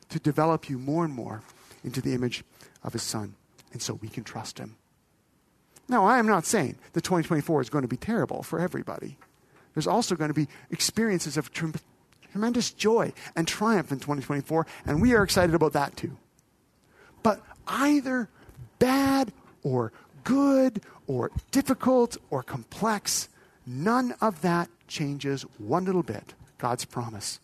to 0.09 0.19
develop 0.19 0.69
you 0.69 0.77
more 0.77 1.05
and 1.05 1.13
more 1.13 1.41
into 1.85 2.01
the 2.01 2.13
image 2.13 2.43
of 2.83 2.91
his 2.91 3.03
son. 3.03 3.35
And 3.71 3.81
so 3.81 3.93
we 3.93 4.09
can 4.09 4.25
trust 4.25 4.57
him. 4.57 4.75
Now, 5.87 6.05
I 6.05 6.19
am 6.19 6.27
not 6.27 6.45
saying 6.45 6.77
that 6.93 7.03
2024 7.03 7.61
is 7.61 7.69
going 7.69 7.81
to 7.81 7.87
be 7.87 7.97
terrible 7.97 8.43
for 8.43 8.59
everybody. 8.59 9.17
There's 9.73 9.87
also 9.87 10.15
going 10.15 10.29
to 10.29 10.33
be 10.33 10.47
experiences 10.69 11.37
of 11.37 11.51
tremendous 11.51 12.71
joy 12.71 13.13
and 13.35 13.47
triumph 13.47 13.91
in 13.91 13.99
2024, 13.99 14.65
and 14.85 15.01
we 15.01 15.13
are 15.13 15.23
excited 15.23 15.55
about 15.55 15.73
that 15.73 15.95
too. 15.95 16.17
But 17.23 17.41
either 17.67 18.29
bad 18.79 19.31
or 19.63 19.91
good 20.23 20.81
or 21.07 21.31
difficult 21.51 22.17
or 22.29 22.43
complex, 22.43 23.29
none 23.65 24.13
of 24.21 24.41
that 24.41 24.69
changes 24.87 25.43
one 25.57 25.85
little 25.85 26.03
bit 26.03 26.33
God's 26.57 26.85
promise 26.85 27.39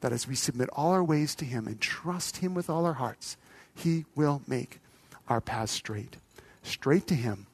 that 0.00 0.12
as 0.12 0.28
we 0.28 0.34
submit 0.34 0.68
all 0.72 0.92
our 0.92 1.04
ways 1.04 1.34
to 1.36 1.44
Him 1.44 1.66
and 1.66 1.80
trust 1.80 2.38
Him 2.38 2.54
with 2.54 2.70
all 2.70 2.84
our 2.86 2.94
hearts, 2.94 3.36
He 3.74 4.04
will 4.14 4.42
make 4.46 4.80
our 5.28 5.40
paths 5.40 5.72
straight. 5.72 6.16
Straight 6.62 7.06
to 7.08 7.14
Him, 7.14 7.46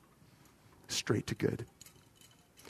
straight 0.95 1.27
to 1.29 1.35
good. 1.35 1.67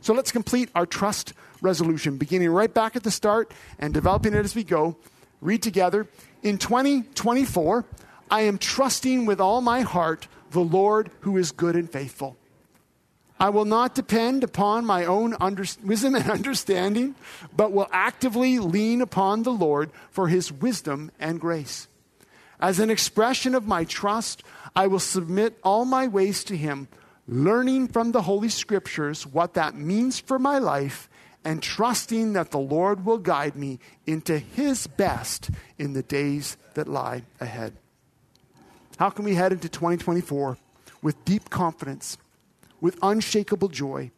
So 0.00 0.14
let's 0.14 0.32
complete 0.32 0.68
our 0.74 0.86
trust 0.86 1.32
resolution, 1.60 2.16
beginning 2.16 2.50
right 2.50 2.72
back 2.72 2.96
at 2.96 3.04
the 3.04 3.10
start 3.10 3.52
and 3.78 3.94
developing 3.94 4.34
it 4.34 4.44
as 4.44 4.54
we 4.54 4.64
go. 4.64 4.96
Read 5.40 5.62
together. 5.62 6.08
In 6.42 6.58
2024, 6.58 7.84
I 8.30 8.40
am 8.42 8.58
trusting 8.58 9.26
with 9.26 9.40
all 9.40 9.60
my 9.60 9.82
heart 9.82 10.26
the 10.50 10.60
Lord 10.60 11.10
who 11.20 11.36
is 11.36 11.52
good 11.52 11.76
and 11.76 11.90
faithful. 11.90 12.36
I 13.38 13.50
will 13.50 13.64
not 13.64 13.94
depend 13.94 14.44
upon 14.44 14.84
my 14.84 15.04
own 15.04 15.34
under- 15.40 15.64
wisdom 15.84 16.14
and 16.14 16.30
understanding, 16.30 17.14
but 17.56 17.72
will 17.72 17.88
actively 17.90 18.58
lean 18.58 19.00
upon 19.00 19.42
the 19.42 19.52
Lord 19.52 19.90
for 20.10 20.28
his 20.28 20.52
wisdom 20.52 21.10
and 21.18 21.40
grace. 21.40 21.88
As 22.60 22.78
an 22.78 22.90
expression 22.90 23.56
of 23.56 23.66
my 23.66 23.84
trust, 23.84 24.44
I 24.76 24.86
will 24.86 25.00
submit 25.00 25.58
all 25.64 25.84
my 25.84 26.06
ways 26.06 26.44
to 26.44 26.56
him, 26.56 26.86
learning 27.26 27.88
from 27.88 28.12
the 28.12 28.22
Holy 28.22 28.48
Scriptures 28.48 29.26
what 29.26 29.54
that 29.54 29.74
means 29.74 30.18
for 30.18 30.38
my 30.38 30.58
life 30.58 31.08
and 31.44 31.62
trusting 31.62 32.34
that 32.34 32.50
the 32.50 32.58
Lord 32.58 33.04
will 33.04 33.18
guide 33.18 33.56
me 33.56 33.78
into 34.06 34.38
his 34.38 34.86
best 34.86 35.50
in 35.78 35.92
the 35.92 36.02
days 36.02 36.56
that 36.74 36.88
lie 36.88 37.22
ahead. 37.40 37.74
How 38.98 39.10
can 39.10 39.24
we 39.24 39.34
head 39.34 39.52
into 39.52 39.68
2024 39.68 40.58
with 41.02 41.24
deep 41.24 41.50
confidence? 41.50 42.16
with 42.82 42.98
unshakable 43.00 43.68
joy, 43.68 44.10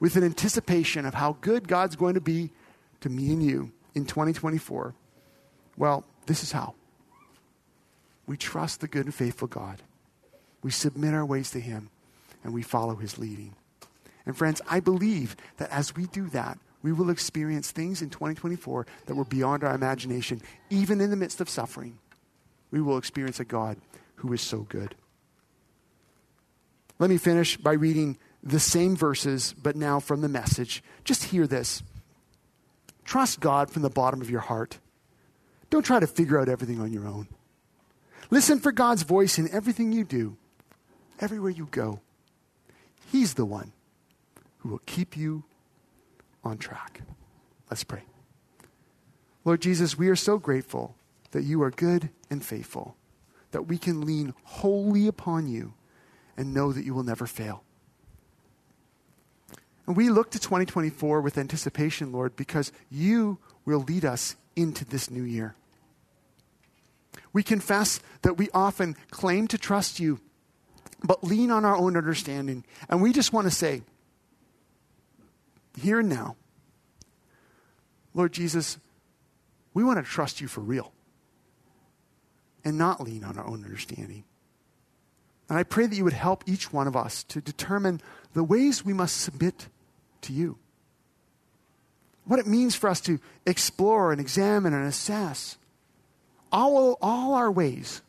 with 0.00 0.16
an 0.16 0.24
anticipation 0.24 1.04
of 1.04 1.14
how 1.14 1.36
good 1.42 1.68
God's 1.68 1.94
going 1.94 2.14
to 2.14 2.20
be 2.20 2.50
to 3.02 3.08
me 3.10 3.30
and 3.30 3.42
you 3.42 3.70
in 3.94 4.06
2024? 4.06 4.94
Well, 5.76 6.04
this 6.26 6.42
is 6.42 6.50
how. 6.50 6.74
We 8.26 8.36
trust 8.36 8.80
the 8.80 8.88
good 8.88 9.04
and 9.04 9.14
faithful 9.14 9.46
God. 9.46 9.82
We 10.62 10.70
submit 10.70 11.14
our 11.14 11.24
ways 11.24 11.50
to 11.52 11.60
Him 11.60 11.90
and 12.48 12.54
we 12.54 12.62
follow 12.62 12.96
His 12.96 13.18
leading. 13.18 13.54
And 14.24 14.34
friends, 14.34 14.62
I 14.66 14.80
believe 14.80 15.36
that 15.58 15.70
as 15.70 15.94
we 15.94 16.06
do 16.06 16.30
that, 16.30 16.58
we 16.82 16.92
will 16.92 17.10
experience 17.10 17.70
things 17.70 18.00
in 18.00 18.08
2024 18.08 18.86
that 19.04 19.14
were 19.14 19.26
beyond 19.26 19.64
our 19.64 19.74
imagination, 19.74 20.40
even 20.70 21.02
in 21.02 21.10
the 21.10 21.16
midst 21.16 21.42
of 21.42 21.50
suffering. 21.50 21.98
We 22.70 22.80
will 22.80 22.96
experience 22.96 23.38
a 23.38 23.44
God 23.44 23.76
who 24.16 24.32
is 24.32 24.40
so 24.40 24.60
good. 24.60 24.94
Let 26.98 27.10
me 27.10 27.18
finish 27.18 27.58
by 27.58 27.72
reading 27.72 28.16
the 28.42 28.60
same 28.60 28.96
verses, 28.96 29.54
but 29.62 29.76
now 29.76 30.00
from 30.00 30.22
the 30.22 30.28
message. 30.28 30.82
Just 31.04 31.24
hear 31.24 31.46
this. 31.46 31.82
Trust 33.04 33.40
God 33.40 33.70
from 33.70 33.82
the 33.82 33.90
bottom 33.90 34.22
of 34.22 34.30
your 34.30 34.40
heart. 34.40 34.78
Don't 35.68 35.84
try 35.84 36.00
to 36.00 36.06
figure 36.06 36.40
out 36.40 36.48
everything 36.48 36.80
on 36.80 36.94
your 36.94 37.06
own. 37.06 37.28
Listen 38.30 38.58
for 38.58 38.72
God's 38.72 39.02
voice 39.02 39.38
in 39.38 39.50
everything 39.50 39.92
you 39.92 40.04
do, 40.04 40.38
everywhere 41.20 41.50
you 41.50 41.68
go. 41.70 42.00
He's 43.10 43.34
the 43.34 43.44
one 43.44 43.72
who 44.58 44.68
will 44.68 44.82
keep 44.86 45.16
you 45.16 45.44
on 46.44 46.58
track. 46.58 47.02
Let's 47.70 47.84
pray. 47.84 48.02
Lord 49.44 49.62
Jesus, 49.62 49.96
we 49.96 50.08
are 50.08 50.16
so 50.16 50.38
grateful 50.38 50.94
that 51.30 51.44
you 51.44 51.62
are 51.62 51.70
good 51.70 52.10
and 52.30 52.44
faithful, 52.44 52.96
that 53.50 53.66
we 53.66 53.78
can 53.78 54.02
lean 54.02 54.34
wholly 54.44 55.06
upon 55.06 55.48
you 55.48 55.74
and 56.36 56.52
know 56.52 56.72
that 56.72 56.84
you 56.84 56.94
will 56.94 57.02
never 57.02 57.26
fail. 57.26 57.64
And 59.86 59.96
we 59.96 60.10
look 60.10 60.30
to 60.32 60.38
2024 60.38 61.22
with 61.22 61.38
anticipation, 61.38 62.12
Lord, 62.12 62.36
because 62.36 62.72
you 62.90 63.38
will 63.64 63.80
lead 63.80 64.04
us 64.04 64.36
into 64.54 64.84
this 64.84 65.10
new 65.10 65.22
year. 65.22 65.54
We 67.32 67.42
confess 67.42 68.00
that 68.22 68.36
we 68.36 68.50
often 68.52 68.96
claim 69.10 69.48
to 69.48 69.56
trust 69.56 69.98
you, 69.98 70.20
but 71.02 71.22
lean 71.24 71.50
on 71.50 71.64
our 71.64 71.76
own 71.76 71.96
understanding. 71.96 72.64
And 72.88 73.00
we 73.00 73.12
just 73.12 73.32
want 73.32 73.46
to 73.46 73.50
say, 73.50 73.82
here 75.80 76.00
and 76.00 76.08
now, 76.08 76.36
Lord 78.14 78.32
Jesus, 78.32 78.78
we 79.74 79.84
want 79.84 80.04
to 80.04 80.10
trust 80.10 80.40
you 80.40 80.48
for 80.48 80.60
real 80.60 80.92
and 82.64 82.76
not 82.76 83.00
lean 83.00 83.22
on 83.22 83.38
our 83.38 83.46
own 83.46 83.64
understanding. 83.64 84.24
And 85.48 85.56
I 85.58 85.62
pray 85.62 85.86
that 85.86 85.94
you 85.94 86.04
would 86.04 86.12
help 86.12 86.44
each 86.46 86.72
one 86.72 86.86
of 86.86 86.96
us 86.96 87.22
to 87.24 87.40
determine 87.40 88.00
the 88.34 88.44
ways 88.44 88.84
we 88.84 88.92
must 88.92 89.20
submit 89.20 89.68
to 90.22 90.32
you. 90.32 90.58
What 92.24 92.38
it 92.38 92.46
means 92.46 92.74
for 92.74 92.90
us 92.90 93.00
to 93.02 93.20
explore 93.46 94.12
and 94.12 94.20
examine 94.20 94.74
and 94.74 94.86
assess 94.86 95.56
all, 96.52 96.98
all 97.00 97.34
our 97.34 97.50
ways 97.50 98.02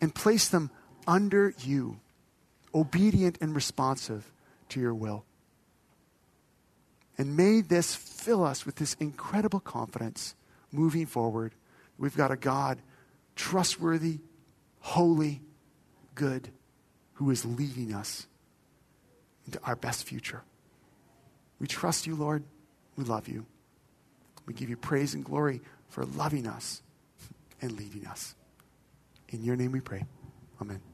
and 0.00 0.14
place 0.14 0.48
them 0.48 0.70
under 1.06 1.54
you, 1.58 2.00
obedient 2.74 3.38
and 3.40 3.54
responsive 3.54 4.32
to 4.70 4.80
your 4.80 4.94
will. 4.94 5.24
And 7.16 7.36
may 7.36 7.60
this 7.60 7.94
fill 7.94 8.44
us 8.44 8.66
with 8.66 8.76
this 8.76 8.94
incredible 8.94 9.60
confidence 9.60 10.34
moving 10.72 11.06
forward. 11.06 11.54
We've 11.98 12.16
got 12.16 12.30
a 12.30 12.36
God 12.36 12.80
trustworthy, 13.36 14.18
holy, 14.80 15.40
good 16.14 16.48
who 17.14 17.30
is 17.30 17.44
leading 17.44 17.94
us 17.94 18.26
into 19.46 19.60
our 19.64 19.76
best 19.76 20.04
future. 20.04 20.42
We 21.60 21.66
trust 21.66 22.06
you, 22.06 22.16
Lord. 22.16 22.44
We 22.96 23.04
love 23.04 23.28
you. 23.28 23.46
We 24.46 24.54
give 24.54 24.68
you 24.68 24.76
praise 24.76 25.14
and 25.14 25.24
glory 25.24 25.60
for 25.88 26.04
loving 26.04 26.46
us 26.46 26.82
and 27.60 27.72
leading 27.72 28.06
us. 28.06 28.34
In 29.28 29.42
your 29.42 29.56
name 29.56 29.72
we 29.72 29.80
pray. 29.80 30.04
Amen. 30.60 30.93